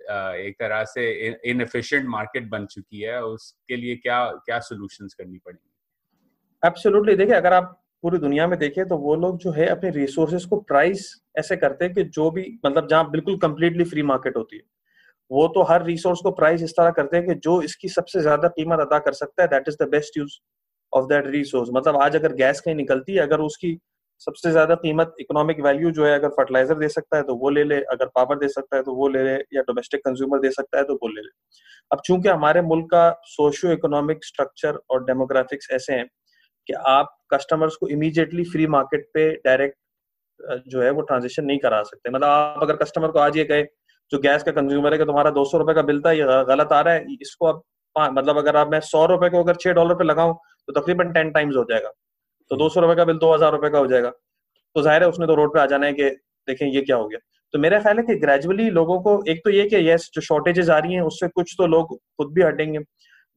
एक 0.00 0.56
तरह 0.60 0.84
से 0.86 1.10
इनएफिशिएंट 1.50 2.06
मार्केट 2.08 2.48
बन 2.50 2.66
चुकी 2.66 3.00
है, 3.00 3.22
उसके 3.24 3.76
लिए 3.76 3.96
क्या 3.96 4.24
क्या 4.44 4.58
सॉल्यूशंस 4.60 5.14
करनी 5.14 5.38
पड़ेंगी? 5.38 5.68
एब्सोल्युटली 6.62 7.14
देखिए, 7.16 7.34
अगर 7.34 7.52
आप 7.52 7.74
पूरी 8.04 8.18
दुनिया 8.18 8.46
में 8.46 8.58
देखें 8.58 8.84
तो 8.88 8.96
वो 8.98 9.14
लोग 9.16 9.38
जो 9.38 9.50
है 9.52 9.66
अपने 9.68 9.90
रिसोर्सेज 9.90 10.44
को 10.44 10.56
प्राइस 10.62 11.14
ऐसे 11.38 11.56
करते 11.56 11.84
हैं 11.84 11.94
कि 11.94 12.04
जो 12.06 12.30
भी 12.30 12.42
मतलब 12.66 12.88
जहाँ 12.88 13.10
बिल्कुल 13.10 13.36
कंप्लीटली 13.38 13.84
फ्री 13.84 14.02
मार्केट 14.04 14.36
होती 14.36 14.56
है, 14.56 14.62
वो 15.30 15.46
तो 15.54 15.62
हर 15.62 15.84
रिसोर्स 15.84 16.20
को 16.22 16.30
प्राइस 16.32 16.62
इस 16.62 16.72
तरह 16.76 16.90
करते 16.90 17.16
हैं 17.16 17.26
कि 17.26 17.34
जो 17.36 17.60
इसकी 17.62 17.88
सबसे 17.88 18.20
ज़्यादा 18.20 18.48
कीमत 18.50 18.80
अदा 18.80 18.98
कर 18.98 19.12
सकता 19.14 19.42
है 19.42 19.48
that 19.48 19.68
is 19.68 19.76
the 19.82 19.88
best 19.90 20.16
use 20.18 20.38
of 20.92 21.06
that 21.06 21.26
resource 21.26 21.68
मतलब 21.74 21.96
आज 22.02 22.16
अगर 22.16 22.32
गैस 22.34 22.60
कहीं 22.60 22.74
निकलती 22.74 23.14
है, 23.14 23.20
अगर 23.20 23.40
उसकी 23.40 23.78
सबसे 24.20 24.50
ज़्यादा 24.50 24.74
कीमत 24.76 25.14
इकोनॉमिक 25.20 25.60
वैल्यू 25.60 25.90
जो 25.90 26.04
है 26.06 26.14
अगर 26.14 26.28
फर्टिलाइज़र 26.36 26.74
दे 26.76 26.88
सकता 26.88 27.16
है 27.16 27.22
तो 27.22 27.34
वो 27.36 27.50
ले 27.50 27.64
ले। 27.64 27.80
अगर 27.92 28.06
पावर 28.14 28.38
दे 28.38 28.48
सकता 28.48 28.76
है 28.76 28.82
तो 28.82 28.94
वो 28.94 29.08
ले 29.08 29.22
ले। 29.24 29.34
या 29.54 29.62
डोमेस्टिक 29.62 30.00
कंज्यूमर 30.04 30.40
दे 30.40 30.50
सकता 30.50 30.78
है 30.78 30.84
तो 30.84 30.94
वो 30.94 31.08
ले 31.08 31.20
ले। 31.20 31.30
अब 31.90 32.00
चूँकि 32.06 32.28
हमारे 32.28 32.62
मुल्क 32.64 32.86
का 32.86 33.10
सोशियो 33.26 33.72
इकोनॉमिक 33.72 34.24
स्ट्रक्चर 34.24 34.78
और 34.90 35.04
डेमोग्राफिक्स 35.04 35.68
ऐसे 35.72 35.92
हैं 35.92 36.06
कि 36.68 36.72
आप 36.88 37.16
कस्टमर्स 37.32 37.76
को 37.76 37.88
इमीडिएटली 37.90 38.44
फ्री 38.46 38.66
मार्केट 38.68 39.08
पे 39.14 39.30
डायरेक्ट 39.44 39.76
जो 40.66 40.82
है 40.82 40.90
वो 40.90 41.02
ट्रांजेक्शन 41.02 41.44
नहीं 41.44 41.58
करा 41.58 41.82
सकते। 41.84 42.10
मतलब 42.10 42.24
आप 42.24 42.62
अगर 42.62 42.76
कस्टमर 42.76 43.10
को 43.10 43.18
आज 43.18 43.36
ये 43.36 43.44
कहे, 43.44 43.62
जो 44.12 44.18
गैस 44.20 44.42
का 44.42 44.52
कंज्यूमर 44.52 44.92
है 44.92 44.98
कि 44.98 45.04
तुम्हारा 45.04 45.30
दो 45.32 45.44
सौ 45.44 45.58
रुपए 45.58 45.74
का 45.74 45.82
बिल 45.82 46.00
था, 46.02 46.12
ये 46.12 46.44
गलत 46.46 46.72
आ 46.72 46.80
रहा 46.80 46.94
है, 46.94 47.06
इसको 47.22 47.46
अब 47.46 47.62
मतलब 47.96 48.38
अगर 48.38 48.56
आप 48.56 48.68
मैं 48.70 48.80
सौ 48.82 49.04
रुपए 49.06 49.28
को 49.30 49.42
अगर 49.42 49.56
छह 49.56 49.72
डॉलर 49.74 49.94
पे 49.94 50.04
लगाऊँ 50.04 50.34
तो 50.68 50.80
तकरीबन 50.80 51.12
टेन 51.12 51.30
टाइम्स 51.32 51.56
हो 51.56 51.64
जाएगा। 51.70 51.90
तो 52.50 52.56
दो 52.56 52.68
सौ 52.68 52.80
रुपए 52.80 52.94
का 52.94 53.04
बिल 53.04 53.18
दो 53.18 53.34
हज़ार 53.34 53.52
रुपए 53.52 53.70
का 53.70 53.78
हो 53.78 53.86
जाएगा। 53.86 54.10
तो 54.76 54.82
ज़ाहिर 54.82 55.02
है 55.02 55.08
उसने 55.08 55.26
तो 55.26 55.34
रोड 55.34 55.52
पे 55.54 55.60
आ 55.60 55.66
जाना 55.66 55.86
है 55.86 55.92
कि 55.92 56.08
देखें 56.48 56.66
ये 56.66 56.80
क्या 56.82 56.96
हो 56.96 57.06
गया। 57.08 57.18
तो 57.54 57.58
मेरा 57.58 57.80
ख्याल 57.80 57.98
है 57.98 58.02
कि 58.04 58.14
ग्रेजुअली 58.16 58.68
लोगों 58.72 59.00
को 59.02 59.22
एक 59.28 59.40
तो 59.44 59.50
ये 59.50 59.64
कि 59.66 59.76
यस 59.88 60.10
जो 60.14 60.20
शॉर्टेजेस 60.22 60.68
आ 60.70 60.78
रही 60.78 60.94
हैं, 60.94 61.02
उससे 61.02 61.28
कुछ 61.30 61.54
तो 61.58 61.66
लोग 61.66 61.96
खुद 61.96 62.32
भी 62.34 62.42
हटेंगे। 62.42 62.78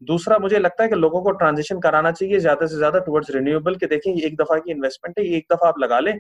दूसरा 0.01 0.38
मुझे 0.39 0.60
लगता 0.60 0.84
है 0.84 0.89
कि 0.89 0.96
लोगों 0.96 1.22
को 1.22 1.32
ट्रांजिशन 1.34 1.80
कराना 1.80 2.12
चाहिए, 2.12 2.39
ज़्यादा 2.39 2.68
से 2.68 2.75
ज़्यादा 2.75 3.00
टुवर्ड्स 3.00 3.30
रिन्यूएबल 3.32 3.75
के 3.75 3.86
देखें, 3.88 4.12
एक 4.13 4.36
दफ़ा 4.38 4.58
की 4.58 4.72
इन्वेस्टमेंट 4.72 5.20
है, 5.20 5.25
एक 5.27 5.46
दफ़ा 5.53 5.68
आप 5.68 5.80
लगा 5.80 6.00
लें। 6.00 6.20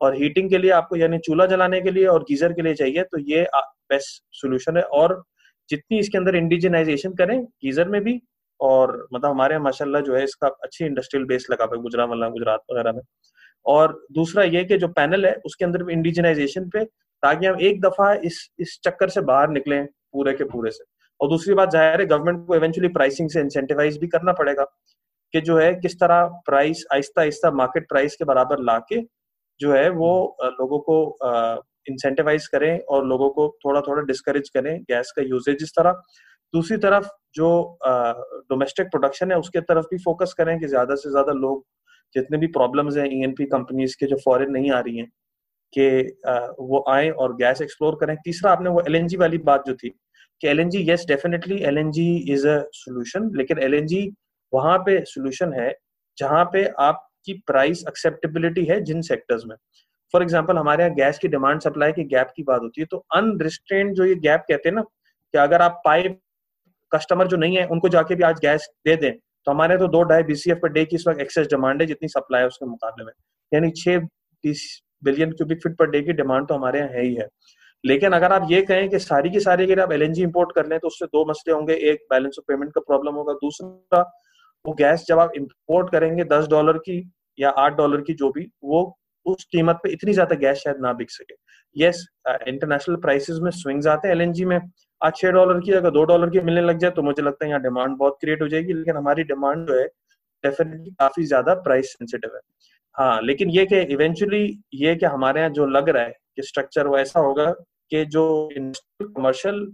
और 0.00 0.14
हीटिंग 0.16 0.50
के 0.50 0.58
लिए 0.58 0.70
आपको 0.72 0.96
यानी 0.96 1.18
चूल्हा 1.20 1.46
जलाने 1.46 1.80
के 1.80 1.90
लिए 1.90 2.06
और 2.06 2.22
गीजर 2.24 2.52
के 2.52 2.62
लिए 2.62 2.74
चाहिए 2.74 3.02
तो 3.04 3.18
ये 3.20 3.42
बेस्ट 3.90 4.22
सोल्यूशन 4.34 4.76
है। 4.76 4.82
और 4.82 5.22
जितनी 5.70 5.98
इसके 5.98 6.18
अंदर 6.18 6.36
इंडिजिनाइजेशन 6.36 7.14
करें, 7.14 7.42
गीजर 7.44 7.88
में 7.88 8.00
भी 8.02 8.20
और 8.60 8.92
मतलब 9.14 9.30
हमारे 9.30 9.58
माशाल्लाह 9.60 10.02
जो 10.02 10.14
है 10.16 10.22
इसका 10.24 10.48
अच्छी 10.64 10.84
इंडस्ट्रियल 10.84 11.26
बेस 11.26 11.46
लगा 11.50 11.64
हुआ 11.64 11.82
गुजरात 11.82 12.08
वाला 12.08 12.28
गुजरात 12.30 12.60
वगैरह 12.72 12.92
में। 12.92 13.02
और 13.66 13.92
दूसरा 14.12 14.42
ये 14.44 14.64
कि 14.64 14.76
जो 14.78 14.88
पैनल 14.90 15.26
है, 15.26 15.34
उसके 15.46 15.64
अंदर 15.64 15.82
भी 15.82 15.92
इंडिजिनाइजेशन 15.92 16.68
पे 16.70 16.84
ताकि 17.22 17.46
हम 17.46 17.60
एक 17.60 17.80
दफ़ा 17.80 18.12
इस 18.24 18.48
इस 18.60 18.78
चक्कर 18.84 19.08
से 19.08 19.20
बाहर 19.22 19.48
निकले 19.50 19.82
पूरे 19.82 20.32
के 20.32 20.44
पूरे 20.46 20.70
से। 20.70 20.84
और 21.20 21.28
दूसरी 21.28 21.54
बात 21.54 21.70
ज़ाहिर 21.70 22.00
है 22.00 22.06
गवर्नमेंट 22.06 22.46
को 22.46 22.54
इवेंचुअली 22.56 22.88
प्राइसिंग 22.90 23.30
से 23.30 23.40
इंसेंटिवाइज 23.40 23.98
भी 24.00 24.06
करना 24.08 24.32
पड़ेगा 24.34 24.64
कि 25.34 25.40
जो 25.40 25.56
है 25.58 25.72
किस 25.76 25.98
तरह 26.00 26.26
price 26.46 26.84
Aahista 26.92 27.20
Aahista 27.20 27.50
market 27.52 27.88
price 27.88 28.16
के 28.16 28.24
बराबर 28.24 28.62
ला 28.64 28.78
के 28.92 29.00
जो 29.60 29.72
है 29.72 29.88
वो 29.92 30.12
लोगों 30.42 30.78
को 30.80 30.96
इंसेंटिवाइज 31.88 32.46
करें 32.46 32.78
और 32.80 33.06
लोगों 33.06 33.28
को 33.30 33.48
थोड़ा 33.64 33.80
थोड़ा 33.80 34.02
डिस्करेज 34.04 34.48
करें 34.48 34.72
गैस 34.82 35.12
का 35.16 35.22
यूजेज 35.22 35.62
इस 35.62 35.72
तरह। 35.78 36.02
दूसरी 36.54 36.76
तरफ़ 36.78 37.08
जो 37.34 37.48
डोमेस्टिक 38.50 38.86
प्रोडक्शन 38.88 39.32
है, 39.32 39.38
उसके 39.38 39.60
तरफ़ 39.62 39.86
भी 39.90 39.98
फोकस 40.04 40.34
करें 40.38 40.58
कि 40.60 40.66
ज़्यादा 40.68 40.94
से 40.96 41.10
ज़्यादा 41.10 41.32
लोग 41.34 41.64
जितने 42.14 42.38
भी 42.38 42.46
प्रॉब्लम्स 42.48 42.96
हैं 42.96 43.06
ईएनपी 43.12 43.44
e 43.44 43.48
कंपनीज़ 43.48 43.96
के 44.00 44.06
जो 44.06 44.16
फॉरेन 44.24 44.50
नहीं 44.52 44.70
आ 44.72 44.78
रही 44.80 44.96
हैं, 44.98 45.06
कि 45.72 45.88
वो 46.60 46.84
आए 46.90 47.08
और 47.12 47.34
गैस 47.36 47.60
एक्सप्लोर 47.62 47.96
करें। 48.00 48.16
तीसरा, 48.24 48.52
आपने 48.52 48.70
वो 48.70 48.82
एलएनजी 48.82 49.16
वाली 49.16 49.38
बात 49.40 49.66
जो 49.66 49.74
थी 49.74 49.88
कि 50.40 50.48
L 50.48 50.60
N 50.60 50.70
G 50.70 50.78
yes 50.80 51.04
definitely 51.08 51.58
L 51.64 51.78
N 51.78 51.90
G 51.92 52.06
is 52.32 52.46
a 52.48 52.58
solution 52.74 53.30
लेकिन 53.36 53.58
एल 53.62 53.74
एन 53.74 53.86
जी 53.86 54.00
वहाँ 54.52 54.78
पे 54.86 55.00
सोल्यूशन 55.06 55.52
है 55.54 55.72
जहाँ 56.18 56.44
पे 56.52 56.64
आपकी 56.80 57.32
प्राइस 57.46 57.84
एक्सेप्टेबिलिटी 57.88 58.64
है 58.64 58.80
जिन 58.84 59.02
सेक्टर्स 59.02 59.44
में। 59.46 59.56
फॉर 60.14 60.22
एग्ज़ाम्पल 60.22 60.58
हमारे 60.58 60.84
यहाँ 60.84 60.94
गैस 60.96 61.18
की 61.18 61.28
डिमांड 61.28 61.60
सप्लाई 61.60 61.92
की 61.92 62.04
गैप 62.06 62.32
की 62.36 62.42
बात 62.44 62.60
होती 62.62 62.80
है 62.80 62.86
तो 62.90 63.04
अनरिस्ट्रेंड 63.16 63.94
जो 63.94 64.04
ये 64.04 64.14
गैप 64.16 64.44
कहते 64.48 64.68
हैं 64.68 64.74
ना, 64.76 64.82
कि 64.82 65.38
अगर 65.38 65.62
आप 65.62 65.80
पाइप 65.84 66.20
कस्टमर 66.92 67.26
जो 67.28 67.36
नहीं 67.36 67.56
है, 67.56 67.66
उनको 67.66 67.88
जाके 67.88 68.14
भी 68.14 68.22
आज 68.24 68.38
गैस 68.42 68.68
दे 68.86 68.96
दें। 68.96 69.12
तो 69.12 69.50
हमारे 69.50 69.76
तो 69.78 69.88
दो 69.88 70.02
ढाई 70.04 70.22
बीसीएफ 70.24 70.58
पर 70.62 70.68
डे 70.70 70.84
की 70.84 70.96
इस 70.96 71.06
वक्त 71.08 71.20
एक्सेस 71.20 71.46
डिमांड 71.48 71.80
है, 71.80 71.86
जितनी 71.86 72.08
सप्लाई 72.08 72.40
है 72.40 72.46
उसके 72.48 72.66
मुकाबले 72.66 73.04
में। 73.04 73.12
यानी 73.52 73.70
छह 73.72 73.98
billion 75.04 75.32
cubic 75.32 75.58
feet 75.62 75.76
per 75.78 75.90
day 75.90 76.00
की 76.02 76.12
डिमांड 76.14 76.46
तो 76.48 76.54
हमारे 76.54 76.78
यहाँ 76.78 76.90
है 76.90 77.02
ही 77.02 77.14
है। 77.14 77.26
लेकिन 77.84 78.12
अगर 78.12 78.32
आप 78.32 78.46
ये 78.50 78.60
कहें 78.62 78.88
कि 78.90 78.98
सारी 78.98 79.30
की 79.30 79.40
सारी 79.40 79.64
अगर 79.64 79.80
आप 79.80 79.92
एलएनजी 79.92 80.22
इंपोर्ट 80.22 80.52
कर 80.54 80.66
लें 80.66 80.78
तो 80.78 80.86
उससे 80.86 81.06
दो 81.06 81.24
मसले 81.24 81.52
होंगे। 81.54 81.74
एक 81.90 82.06
बैलेंस 82.10 82.36
ऑफ़ 82.38 82.44
पेमेंट 82.48 82.72
का 82.74 82.80
प्रॉब्लम 82.80 83.14
होगा। 83.14 83.32
दूसरा, 83.34 84.00
वो 84.64 84.72
गैस 84.74 85.04
जब 85.08 85.18
आप 85.18 85.32
इम्पोर्ट 85.36 85.90
करेंगे 85.92 86.24
दस 86.26 86.46
डॉलर 86.48 86.78
की 86.80 86.98
या 87.38 87.50
आठ 87.58 87.76
डॉलर 87.76 88.00
की 88.00 88.14
जो 88.14 88.30
भी, 88.30 88.46
वो 88.64 88.98
उस 89.26 89.44
कीमत 89.44 89.80
पे 89.82 89.90
इतनी 89.90 90.12
ज़्यादा 90.12 90.36
गैस 90.36 90.58
शायद 90.58 90.76
ना 90.82 90.92
बिक 90.94 91.10
सके। 91.10 91.34
यस 91.76 92.04
इंटरनेशनल 92.28 92.96
प्राइसेस 92.98 93.38
में 93.42 93.50
स्विंग्स 93.52 93.86
आते 93.86 94.08
हैं 94.08 94.14
एलएनजी 94.14 94.44
में। 94.44 94.58
आज 95.00 95.12
छह 95.16 95.30
डॉलर 95.30 95.60
की 95.60 95.72
अगर 95.72 95.90
दो 95.90 96.02
डॉलर 96.04 96.30
की 96.30 96.40
मिलने 96.40 96.60
लग 96.62 96.78
जाए 96.78 96.90
तो 96.90 97.02
मुझे 97.02 97.22
लगता 97.22 97.44
है 97.44 97.50
यहाँ 97.50 97.62
डिमांड 97.62 97.96
बहुत 97.96 98.16
क्रिएट 98.20 98.42
हो 98.42 98.48
जाएगी, 98.48 98.72
लेकिन 98.72 98.96
हमारी 98.96 99.22
डिमांड 99.24 99.66
जो 99.68 99.74
है 99.74 99.86
डेफिनेटली 100.44 100.90
काफ़ी 100.92 101.24
ज़्यादा 101.24 101.54
प्राइस 101.62 101.92
सेंसिटिव 101.92 102.30
है। 102.34 102.40
हाँ 102.96 103.20
लेकिन 103.22 103.50
ये 103.50 103.64
कि 103.66 103.80
इवेंचुअली 103.92 104.42
ये 104.74 104.94
कि 104.96 105.06
हमारे 105.06 105.40
यहाँ 105.40 105.52
जो 105.52 105.66
लग 105.68 105.88
रहा 105.88 106.02
है 106.02 106.14
कि 106.36 106.42
स्ट्रक्चर 106.42 106.86
वो 106.86 106.98
ऐसा 106.98 107.20
होगा 107.20 107.50
कि 107.90 108.04
जो 108.06 108.48
कमर्शियल 109.02 109.66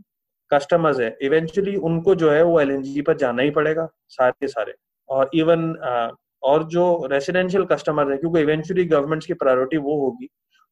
कस्टमर्स 0.50 1.00
है 1.00 1.16
इवेंचुअली 1.23 1.76
उनको 1.88 2.14
जो 2.14 2.31
है 2.31 2.43
वो 2.45 2.61
एल 2.61 3.02
पर 3.02 3.16
जाना 3.16 3.43
ही 3.43 3.50
पड़ेगा, 3.52 3.88
सारे 4.09 4.33
के 4.40 4.49
सारे। 4.49 4.75
और 5.09 5.31
इवन 5.35 5.73
और 6.43 6.64
जो 6.69 7.07
रेसिडेंशियल 7.11 7.64
कस्टमर 7.66 8.11
है, 8.12 8.16
क्योंकि 8.19 8.40
इवेंचुअली 8.40 8.85
गवर्नमेंट 8.87 9.25
की 9.26 9.35
प्रायोरिटी 9.35 9.76
वो 9.78 10.00
होगी 10.00 10.28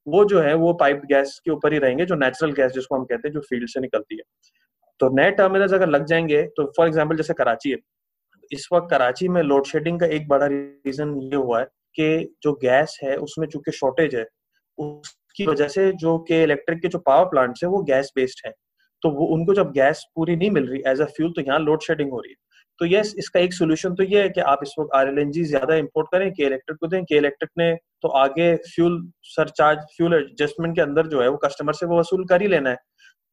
वो 0.06 0.24
जो 0.24 0.40
है, 0.40 0.54
वो 0.54 0.72
पाइप 0.74 1.02
गैस 1.06 1.40
के 1.44 1.50
ऊपर 1.50 1.72
ही 1.72 1.78
रहेंगे, 1.78 2.04
जो 2.06 2.14
नेचुरल 2.16 2.52
गैस 2.52 2.72
जिसको 2.72 2.96
हम 2.96 3.04
कहते 3.04 3.28
हैं, 3.28 3.32
जो 3.34 3.40
फ़ील्ड 3.40 3.68
से 3.68 3.80
निकलती 3.80 4.16
है। 4.16 4.22
तो 5.00 5.08
नए 5.16 5.30
टर्मिनल्स 5.32 5.72
अगर 5.74 5.88
लग 5.88 6.04
जाएँगे 6.06 6.42
तो 6.56 6.64
फॉर 6.76 6.86
एग्ज़ाम्पल 6.88 7.16
जैसे 7.16 7.34
कराची 7.34 7.70
है, 7.70 7.76
इस 8.50 8.68
वक्त 8.72 8.88
कराची 8.90 9.28
में 9.28 9.42
लोड 9.42 9.66
शेडिंग 9.66 10.00
का 10.00 10.06
एक 10.08 10.28
बड़ा 10.28 10.46
रीजन 10.46 11.18
ये 11.22 11.36
हुआ 11.36 11.60
है 11.60 11.64
कि 11.96 12.34
जो 12.42 12.52
गैस 12.62 12.98
है, 13.04 13.16
उसमें 13.18 13.46
चूँकि 13.48 13.72
शॉर्टेज 13.72 14.14
है, 14.16 14.24
उसकी 14.78 15.46
वजह 15.46 15.68
से 15.68 15.90
जो 15.94 16.18
के 16.28 16.42
इलेक्ट्रिक 16.42 16.80
के 16.82 16.88
जो 16.88 16.98
पावर 17.00 17.24
प्लांट्स 17.26 17.64
है, 17.64 17.70
वो 17.70 17.82
गैस 17.84 18.12
बेस्ड 18.16 18.46
है। 18.46 18.52
तो 19.02 19.10
वो, 19.10 19.26
उनको 19.26 19.54
जब 19.54 19.72
गैस 19.72 20.04
पूरी 20.16 20.36
नहीं 20.36 20.50
मिल 20.50 20.66
रही 20.68 20.82
एज 20.86 21.00
अ 21.00 21.04
फ्यूल 21.06 21.32
तो 21.36 21.42
यहाँ 21.42 21.58
लोड 21.60 21.82
शेडिंग 21.82 22.10
हो 22.12 22.20
रही 22.20 22.30
है। 22.30 22.36
तो 22.82 22.86
यस 22.86 23.14
इसका 23.18 23.40
एक 23.40 23.52
सोल्यूशन 23.52 23.94
तो 23.94 24.02
ये 24.02 24.22
है 24.22 24.28
कि 24.28 24.40
आप 24.42 24.60
इस 24.62 24.74
वक्त 24.78 24.94
आर 24.96 25.08
ज़्यादा 25.32 25.74
इम्पोर्ट 25.76 26.08
करें 26.12 26.30
के 26.32 26.44
इलेक्ट्रिक 26.44 26.78
को 26.78 26.86
दें। 26.86 27.04
के 27.04 27.16
इलेक्ट्रिक 27.16 27.50
ने 27.58 27.72
तो 28.02 28.08
आगे 28.20 28.54
फ्यूल 28.64 28.96
सरचार्ज 29.26 29.78
फ्यूल 29.96 30.14
एडजस्टमेंट 30.14 30.74
के 30.76 30.80
अंदर 30.82 31.06
जो 31.06 31.20
है 31.22 31.28
वो 31.28 31.36
कस्टमर 31.44 31.72
से 31.72 31.86
वो 31.86 31.98
वसूल 31.98 32.24
कर 32.26 32.42
ही 32.42 32.48
लेना 32.48 32.70
है। 32.70 32.76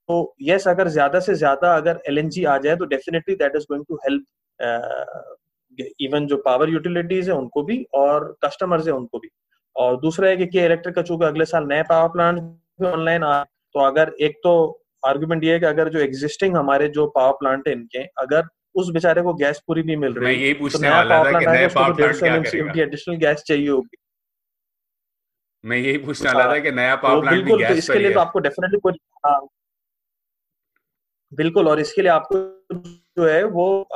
तो 0.09 0.35
यस 0.41 0.67
अगर 0.67 0.87
ज़्यादा 0.89 1.19
से 1.19 1.35
ज़्यादा 1.35 1.75
अगर 1.77 2.01
एलएनजी 2.09 2.43
आ 2.45 2.57
जाए 2.57 2.75
तो 2.75 2.85
definitely 2.85 3.35
that 3.35 3.55
is 3.55 3.63
going 3.71 3.85
to 3.89 3.95
help 4.03 4.23
even 6.01 6.27
जो 6.27 6.37
पावर 6.45 6.69
यूटिलिटीज 6.69 7.29
है 7.29 7.35
उनको 7.35 7.63
भी 7.63 7.83
और 7.95 8.31
कस्टमर्स 8.45 8.87
है 8.87 8.93
उनको 8.93 9.19
भी। 9.19 9.29
और 9.75 9.99
दूसरा 10.01 10.29
है 10.29 10.37
कि 10.37 10.45
के 10.47 10.65
इलेक्ट्रिक 10.65 10.95
का 10.95 11.01
चूँकि 11.01 11.25
अगले 11.25 11.45
साल 11.45 11.67
नए 11.67 11.83
पावर 11.89 12.09
प्लांट 12.09 12.85
ऑनलाइन 12.85 13.23
आ 13.23 13.43
तो 13.43 13.85
अगर 13.87 14.13
एक 14.21 14.39
तो 14.43 14.55
आर्ग्यूमेंट 15.05 15.43
ये 15.43 15.53
है 15.53 15.59
कि 15.59 15.65
अगर 15.65 15.89
जो 15.89 15.99
एग्जिस्टिंग 15.99 16.57
हमारे 16.57 16.87
जो 16.91 17.07
पावर 17.15 17.33
प्लांट 17.33 17.67
है 17.67 17.73
इनके, 17.73 18.03
अगर 18.17 18.47
उस 18.75 18.89
बेचारे 18.93 19.21
को 19.21 19.33
गैस 19.33 19.61
पूरी 19.67 19.83
नहीं 19.83 19.97
मिल 19.97 20.13
रही। 20.13 20.25
मैं 20.25 20.33
यही 20.33 20.53
तो 20.53 20.59
पूछने 20.59 20.89
तो 20.89 20.95
वाला 20.95 21.23
था 21.23 21.39
कि 21.39 21.45
नया 21.45 21.67
पावर 21.67 21.93
प्लांट 21.93 22.17
क्या 22.19 22.37
करेगा? 22.39 22.81
एडिशनल 22.81 23.15
गैस 23.17 23.43
चाहिए 23.47 23.69
होगी। 23.69 23.97
मैं 25.63 25.77
यही 25.77 25.97
पूछने 25.97 26.31
वाला 26.31 26.53
था 26.53 26.59
कि 26.59 26.71
नया 26.71 26.95
पावर 26.97 27.21
प्लांट 27.21 27.45
गैस 27.47 27.69
तो 27.69 27.75
इसके 27.75 27.99
लिए 27.99 28.13
तो 28.13 28.19
आपको 28.19 28.39
डेफिनेटली 28.39 28.79
कोई 28.79 28.93
हाँ। 29.25 29.39
बिल्कुल 31.31 31.67
और 31.67 31.79
इसके 31.79 32.01
लिए 32.01 32.11
आपको 32.11 32.37
जो 32.73 33.27
है 33.27 33.43
वो 33.45 33.87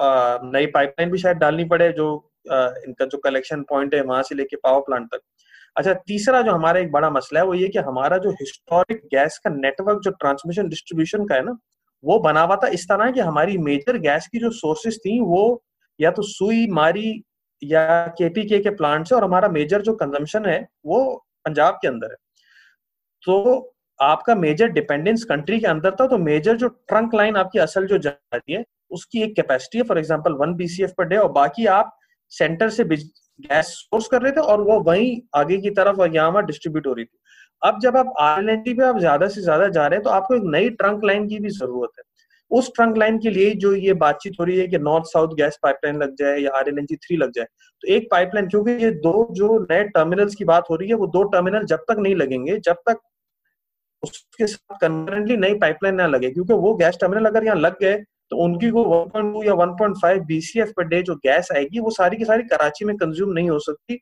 नई 0.53 0.65
पाइपलाइन 0.73 1.11
भी 1.11 1.17
शायद 1.17 1.37
डालनी 1.37 1.65
पड़े 1.65 1.91
जो 1.91 2.07
आ, 2.51 2.55
इनका 2.87 3.05
जो 3.05 3.17
कलेक्शन 3.17 3.61
पॉइंट 3.69 3.95
है 3.95 4.01
वहाँ 4.01 4.23
से 4.23 4.35
लेके 4.35 4.55
पावर 4.55 4.81
प्लांट 4.81 5.07
तक। 5.07 5.21
अच्छा 5.75 5.93
तीसरा 6.07 6.41
जो 6.41 6.51
हमारा 6.51 6.79
एक 6.79 6.91
बड़ा 6.91 7.09
मसला 7.09 7.39
है 7.39 7.45
वो 7.45 7.53
ये 7.53 7.67
कि 7.67 7.79
हमारा 7.79 8.17
जो 8.17 8.31
हिस्टोरिक 8.31 9.01
गैस 9.13 9.37
का 9.43 9.49
नेटवर्क 9.49 10.01
जो 10.03 10.11
ट्रांसमिशन 10.11 10.67
डिस्ट्रीब्यूशन 10.69 11.25
का 11.27 11.35
है 11.35 11.45
ना 11.45 11.57
वो 12.03 12.19
बना 12.19 12.41
हुआ 12.41 12.55
था 12.63 12.67
इस 12.69 12.85
तरह 12.89 13.11
कि 13.11 13.19
हमारी 13.21 13.57
मेजर 13.59 13.97
गैस 13.99 14.27
की 14.27 14.39
जो 14.39 14.49
सोर्सेस 14.51 14.97
थी, 15.05 15.19
वो 15.19 15.63
या 15.99 16.11
तो 16.11 16.21
सुई, 16.23 16.67
मारी 16.69 17.23
या 17.61 18.07
केपीके 18.17 18.59
के 18.59 18.69
प्लांट 18.71 19.07
से 19.07 19.15
और 19.15 19.23
हमारा 19.23 19.47
मेजर 19.49 19.81
जो 19.81 19.93
कंजम्पशन 19.95 20.45
है, 20.45 20.59
वो 20.85 21.25
पंजाब 21.45 21.79
के 21.81 21.87
अंदर 21.87 22.11
है। 22.11 22.17
तो 23.23 23.75
आपका 23.99 24.35
मेजर 24.35 24.67
डिपेंडेंस 24.69 25.23
कंट्री 25.23 25.59
के 25.59 25.67
अंदर 25.67 25.91
था 25.91 26.07
तो 26.07 26.17
मेजर 26.17 26.57
जो 26.57 26.67
ट्रंक 26.67 27.13
लाइन 27.15 27.35
आपकी 27.37 27.59
असल 27.59 27.85
जो 27.87 27.97
जाती 27.97 28.53
है, 28.53 28.63
उसकी 28.91 29.21
एक 29.23 29.35
कैपेसिटी 29.35 29.77
है 29.77 29.83
for 29.83 29.97
example 29.99 30.33
one 30.39 30.53
BCF 30.55 30.93
per 30.97 31.05
day 31.07 31.17
और 31.17 31.31
बाकी 31.31 31.65
आप 31.75 31.97
सेंटर 32.31 32.69
से 32.69 32.83
गैस 32.85 33.67
सोर्स 33.67 34.07
कर 34.07 34.21
रहे 34.21 34.31
थे 34.31 34.41
और 34.41 34.61
वो 34.61 34.79
वहीं 34.83 35.15
आगे 35.35 35.57
की 35.57 35.69
तरफ़ 35.71 36.01
और 36.01 36.15
यहाँ 36.15 36.29
वहाँ 36.29 36.45
डिस्ट्रीब्यूट 36.45 36.87
हो 36.87 36.93
रही 36.93 37.05
थी। 37.05 37.17
अब 37.63 37.79
जब 37.81 37.97
आप 37.97 38.13
आर 38.21 38.55
पे 38.67 38.83
आप 38.85 38.99
ज़्यादा 38.99 39.27
से 39.27 39.41
ज़्यादा 39.41 39.67
जा 39.69 39.85
रहे 39.87 39.97
हैं 39.97 40.03
तो 40.03 40.09
आपको 40.11 40.35
एक 40.35 40.43
नई 40.47 40.69
ट्रंक 40.71 41.03
लाइन 41.05 41.27
की 41.27 41.39
भी 41.39 41.49
ज़रूरत 41.51 41.91
है। 41.99 42.03
उस 42.51 42.71
ट्रंक 42.75 42.97
लाइन 42.97 43.17
के 43.19 43.29
लिए 43.29 43.53
जो 43.57 43.73
ये 43.75 43.93
बातचीत 44.01 44.33
हो 44.39 44.43
रही 44.45 44.57
है 44.57 44.67
कि 44.67 44.77
नॉर्थ 44.79 45.05
साउथ 45.07 45.35
गैस 45.35 45.57
पाइपलाइन 45.63 45.97
लग 45.97 46.15
जाए 46.15 46.37
या 46.39 46.51
आर 46.57 46.69
एन 46.69 46.85
जी 46.85 46.95
थ्री 46.97 47.17
लग 47.17 47.31
जाए 47.35 47.45
तो 47.83 47.87
एक 47.87 48.07
पाइपलाइन 48.11 48.47
क्योंकि 48.47 48.71
ये 48.83 48.91
दो 49.01 49.27
जो 49.33 49.57
नए 49.61 49.83
टर्मिनल्स 49.89 50.35
की 50.35 50.45
बात 50.45 50.65
हो 50.69 50.75
रही 50.75 50.89
है, 50.89 50.95
वो 50.95 51.07
दो 51.07 51.23
टर्मिनल 51.25 51.65
जब 51.65 51.83
तक 51.89 51.97
नहीं 51.99 52.15
लगेंगे, 52.15 52.57
जब 52.59 52.75
तक 52.89 52.99
उसके 54.03 54.47
साथ 54.47 54.77
कंकरेंटली 54.79 55.37
नई 55.37 55.53
पाइपलाइन 55.59 55.95
ना 55.95 56.07
लगे, 56.07 56.29
क्योंकि 56.31 56.53
वो 56.55 56.73
गैस 56.75 56.97
टर्मिनल 57.01 57.25
अगर 57.25 57.45
यहाँ 57.45 57.57
लग 57.57 57.79
गए 57.81 57.95
तो 58.31 58.37
उनकी 58.37 58.69
वो 58.71 58.83
1.2 58.85 59.43
या 59.45 59.53
1.5 59.55 60.25
बीसीएफ 60.27 60.71
पर 60.77 60.83
डे 60.85 61.01
जो 61.03 61.15
गैस 61.17 61.49
आएगी, 61.55 61.79
वो 61.79 61.89
सारी 61.91 62.17
की 62.17 62.25
सारी 62.25 62.43
कराची 62.45 62.85
में 62.85 62.95
कंज्यूम 62.97 63.31
नहीं 63.33 63.49
हो 63.49 63.59
सकती। 63.61 63.99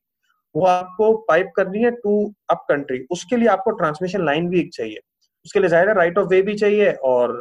वो 0.56 0.66
आपको 0.68 1.12
पाइप 1.28 1.52
करनी 1.56 1.84
है 1.84 1.92
टू 1.94 2.14
अप 2.50 2.66
कंट्री 2.70 3.00
उसके 3.12 3.38
लिए 3.38 3.48
आपको 3.50 3.72
ट्रांसमिशन 3.74 4.26
लाइन 4.26 4.50
भी 4.50 4.60
एक 4.60 4.70
चाहिए। 4.74 5.00
उसके 5.46 5.60
लिए 5.60 5.70
ज़ाहिर 5.70 5.90
है 5.90 5.96
राइट 5.96 6.18
ऑफ़ 6.18 6.28
वे 6.30 6.42
भी 6.42 6.56
चाहिए 6.56 6.92
और 7.06 7.34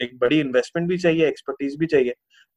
एक 0.00 0.18
बड़ी 0.18 0.40
इन्वेस्टमेंट 0.40 0.88
भी 0.88 0.98
चाहिए 0.98 1.26
एक्सपर्टीज 1.28 1.76
भी 1.78 1.86
चाहिए। 1.86 2.12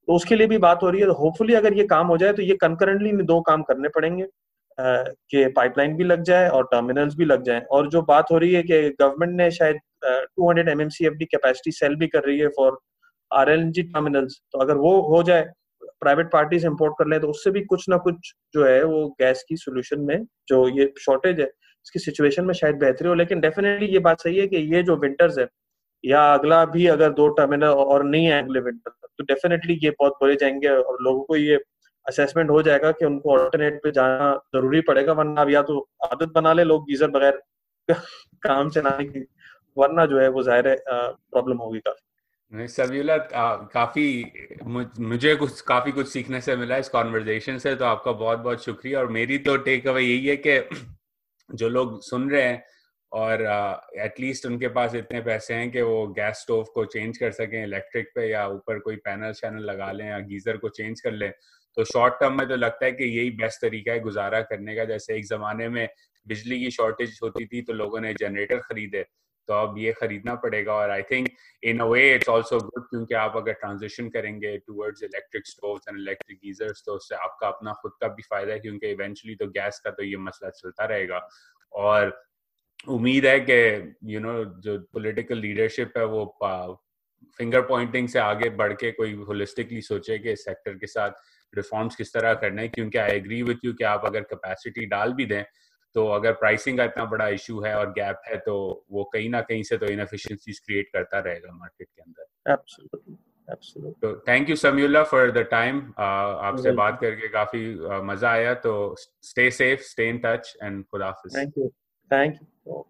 तो 0.07 0.15
उसके 0.15 0.35
लिए 0.35 0.47
भी 0.47 0.57
बात 0.59 0.83
हो 0.83 0.89
रही 0.89 1.01
है। 1.01 1.07
तो 1.07 1.13
होपफुली 1.13 1.53
अगर 1.55 1.73
ये 1.73 1.83
काम 1.87 2.07
हो 2.07 2.17
जाए 2.17 2.33
तो 2.33 2.41
ये 2.41 2.55
कंकरेंटली 2.61 3.11
दो 3.23 3.39
काम 3.41 3.63
करने 3.63 3.89
पड़ेंगे। 3.95 4.25
कि 4.77 5.45
पाइपलाइन 5.55 5.95
भी 5.97 6.03
लग 6.03 6.23
जाए 6.23 6.49
और 6.49 6.63
टर्मिनल्स 6.71 7.15
भी 7.17 7.25
लग 7.25 7.43
जाए। 7.43 7.61
और 7.71 7.87
जो 7.89 8.01
बात 8.03 8.25
हो 8.31 8.37
रही 8.37 8.53
है 8.53 8.61
कि 8.63 8.81
गवर्नमेंट 8.99 9.35
ने 9.37 9.49
शायद 9.51 9.79
two 10.05 10.49
hundred 10.49 10.69
M 10.69 10.87
capacity 11.23 11.71
sale 11.71 11.95
भी 11.95 12.07
कर 12.07 12.23
रही 12.23 12.39
है 12.39 12.47
फॉर 12.57 12.77
आर 13.31 13.49
टर्मिनल्स 13.71 14.39
तो 14.51 14.59
अगर 14.59 14.77
वो 14.77 14.99
हो 15.07 15.21
जाए 15.23 15.45
प्राइवेट 16.01 16.31
पार्टी 16.31 16.57
इम्पोर्ट 16.65 16.93
कर 16.99 17.07
लें 17.07 17.19
तो 17.21 17.27
उससे 17.29 17.51
भी 17.51 17.61
कुछ 17.65 17.87
ना 17.89 17.97
कुछ 17.99 18.33
जो 18.53 18.65
है, 18.65 18.83
वो 18.83 19.07
गैस 19.21 19.43
की 19.49 19.55
सोल्यूशन 19.57 20.01
में 20.01 20.25
जो 20.47 20.67
ये 20.69 20.91
शॉर्टेज 21.01 21.39
है, 21.39 21.45
इसकी 21.45 21.99
सिचुएशन 21.99 22.45
में 22.45 22.53
शायद 22.53 22.75
बेहतरी 22.79 23.07
हो। 23.07 23.13
लेकिन 23.15 23.39
डेफिनेटली 23.41 23.87
ये 23.87 23.99
बात 24.01 24.21
सही 24.21 24.37
है 24.39 24.47
कि 24.47 24.57
ये 24.75 24.83
जो 24.83 24.95
विंटर्स 24.97 25.37
है, 25.39 25.47
या 26.03 26.21
अगला 26.33 26.63
भी 26.67 26.85
अगर 26.87 27.13
दो 27.13 27.27
टर्मिनल 27.37 27.67
और 27.67 28.03
नहीं 28.05 28.25
है 28.25 28.41
अगले 28.43 28.59
विंटर 28.61 28.91
तो 29.19 29.23
डेफिनेटली 29.25 29.79
ये 29.83 29.89
बहुत 29.99 30.17
बढ़े 30.21 30.35
जाएँगे 30.35 30.69
और 30.69 30.97
लोगों 31.03 31.23
को 31.23 31.35
ये 31.35 31.59
असेसमेंट 32.05 32.49
हो 32.49 32.61
जाएगा 32.61 32.91
कि 32.91 33.05
उनको 33.05 33.31
ऑल्टरनेट 33.33 33.79
पे 33.83 33.91
जाना 33.91 34.33
ज़रूरी 34.55 34.81
पड़ेगा, 34.81 35.13
वरना 35.13 35.41
अब 35.41 35.49
या 35.49 35.61
तो 35.61 35.79
आदत 36.05 36.31
बना 36.35 36.53
ले 36.53 36.63
लोग 36.63 36.83
गीजर 36.89 37.07
बगैर 37.11 37.41
काम 38.43 38.69
चलाने 38.69 39.05
की, 39.05 39.25
वरना 39.77 40.05
जो 40.05 40.19
है 40.19 40.27
वो 40.29 40.43
ज़ाहिर 40.43 40.67
है 40.67 40.75
प्रॉब्लम 40.85 41.57
होगी 41.57 41.79
काफ़ी। 41.79 42.06
सबीला 42.51 43.17
काफ़ी 43.73 44.61
मुझे 44.99 45.35
कुछ 45.35 45.59
काफ़ी 45.61 45.91
कुछ 45.91 46.07
सीखने 46.07 46.39
से 46.41 46.55
मिला 46.55 46.77
इस 46.77 46.89
कॉन्वर्जेशन 46.89 47.57
से 47.57 47.75
तो 47.75 47.85
आपका 47.85 48.11
बहुत 48.11 48.39
बहुत 48.39 48.63
शुक्रिया। 48.63 48.99
और 48.99 49.07
मेरी 49.11 49.37
तो 49.37 49.55
टेक 49.57 49.87
अवे 49.87 50.01
यही 50.01 50.25
है 50.27 50.35
कि 50.47 50.59
जो 51.55 51.69
लोग 51.69 52.01
सुन 52.03 52.29
रहे 52.29 52.43
हैं 52.43 52.63
और 53.11 53.41
एटलीस्ट 53.97 54.45
uh, 54.45 54.51
उनके 54.51 54.67
पास 54.67 54.95
इतने 54.95 55.21
पैसे 55.21 55.53
हैं 55.53 55.69
कि 55.71 55.81
वो 55.81 56.07
गैस 56.17 56.37
स्टोव 56.37 56.63
को 56.73 56.85
चेंज 56.85 57.17
कर 57.17 57.31
सकें 57.31 57.61
इलेक्ट्रिक 57.63 58.07
पे 58.15 58.29
या 58.29 58.47
ऊपर 58.47 58.79
कोई 58.79 58.95
पैनल 59.05 59.31
शैनल 59.33 59.63
लगा 59.63 59.91
लें 59.91 60.05
या 60.07 60.19
गीजर 60.31 60.57
को 60.57 60.69
चेंज 60.69 61.01
कर 61.01 61.11
लें 61.11 61.31
तो 61.77 61.83
शॉर्ट 61.83 62.13
टर्म 62.13 62.37
में 62.37 62.47
तो 62.49 62.55
लगता 62.55 62.85
है 62.85 62.91
कि 62.91 63.05
यही 63.17 63.31
बेस्ट 63.37 63.61
तरीका 63.61 63.91
है 63.91 63.99
गुजारा 63.99 64.41
करने 64.41 64.75
का। 64.75 64.85
जैसे 64.85 65.15
एक 65.15 65.25
जमाने 65.25 65.69
में 65.69 65.87
बिजली 66.27 66.59
की 66.59 66.71
शॉर्टेज 66.71 67.19
होती 67.23 67.45
थी 67.45 67.61
तो 67.61 67.73
लोगों 67.73 68.01
ने 68.01 68.13
जनरेटर 68.13 68.59
खरीदे। 68.59 69.05
तो 69.47 69.53
अब 69.53 69.77
ये 69.77 69.91
खरीदना 69.91 70.35
पड़ेगा 70.35 70.73
और 70.73 70.89
I 70.89 71.01
think 71.01 71.29
in 71.63 71.79
a 71.79 71.85
way 71.85 72.13
it's 72.15 72.29
also 72.29 72.59
good 72.59 72.83
क्योंकि 72.83 73.15
आप 73.15 73.37
अगर 73.37 73.53
ट्रांजिशन 73.53 74.09
करेंगे 74.09 74.57
towards 74.57 75.03
electric 75.03 75.47
stoves 75.47 75.87
and 75.89 75.99
electric 75.99 76.37
geysers 76.37 76.83
तो 76.85 76.93
उससे 76.93 77.15
आपका 77.15 77.47
अपना 77.47 77.73
खुद 77.73 77.91
का 78.01 78.07
भी 78.07 78.23
फ़ायदा 78.23 78.53
है 78.53 78.59
क्योंकि 78.59 78.87
इवेंचुअली 78.87 79.35
तो 79.35 79.47
गैस 79.47 79.79
का 79.79 79.91
तो 79.91 80.03
ये 80.03 80.17
मसला 80.17 80.49
चलता 80.49 80.85
रहेगा। 80.85 81.27
और 81.73 82.19
उम्मीद 82.87 83.25
है 83.25 83.39
कि 83.39 83.95
यू 84.13 84.19
नो 84.19 84.33
जो 84.61 84.77
पॉलिटिकल 84.93 85.37
लीडरशिप 85.37 85.97
है 85.97 86.05
वो 86.05 86.25
फिंगर 87.37 87.61
पॉइंटिंग 87.61 88.07
से 88.09 88.19
आगे 88.19 88.49
बढ़ 88.49 88.73
के 88.73 88.91
कोई 88.91 89.13
होलिस्टिकली 89.27 89.81
सोचे 89.81 90.17
कि 90.19 90.31
इस 90.31 90.43
सेक्टर 90.45 90.73
के 90.73 90.87
साथ 90.87 91.11
रिफॉर्म्स 91.53 91.95
किस 91.95 92.13
तरह 92.13 92.33
करने 92.33 92.61
हैं, 92.61 92.71
क्योंकि 92.71 92.97
आई 92.97 93.11
एग्री 93.11 93.41
विथ 93.43 93.65
यू 93.65 93.73
कि 93.73 93.83
आप 93.83 94.05
अगर 94.05 94.21
कैपेसिटी 94.21 94.85
डाल 94.85 95.13
भी 95.13 95.25
दें 95.25 95.43
तो 95.93 96.07
अगर 96.07 96.33
प्राइसिंग 96.33 96.77
का 96.77 96.83
इतना 96.83 97.05
बड़ा 97.05 97.27
इशू 97.27 97.61
है 97.61 97.75
और 97.75 97.91
गैप 97.91 98.21
है 98.27 98.37
तो 98.37 98.85
वो 98.91 99.03
कहीं 99.03 99.29
ना 99.29 99.41
कहीं 99.41 99.63
से 99.63 99.77
तो 99.77 99.85
इनफिशियंसीज 99.85 100.59
क्रिएट 100.59 100.89
करता 100.93 101.19
रहेगा 101.19 101.53
मार्केट 101.53 101.87
के 101.87 102.01
अंदर। 102.01 102.55
तो 104.01 104.23
thank 104.27 104.49
you 104.49 104.55
Samiullah 104.55 105.03
for 105.03 105.31
the 105.31 105.37
time 105.37 105.93
आपसे 105.99 106.71
बात 106.71 106.99
करके 107.01 107.27
काफ़ी 107.27 107.77
uh, 107.77 108.03
मज़ा 108.03 108.31
आया 108.31 108.53
तो 108.53 108.95
stay 108.99 109.51
safe 109.51 109.81
stay 109.81 110.09
in 110.09 110.17
touch 110.25 110.57
and 110.63 110.85
खुदा 110.85 111.11
थैंक 111.11 111.57
यू 111.57 111.67
थैंक 112.11 112.39
यू 112.41 112.85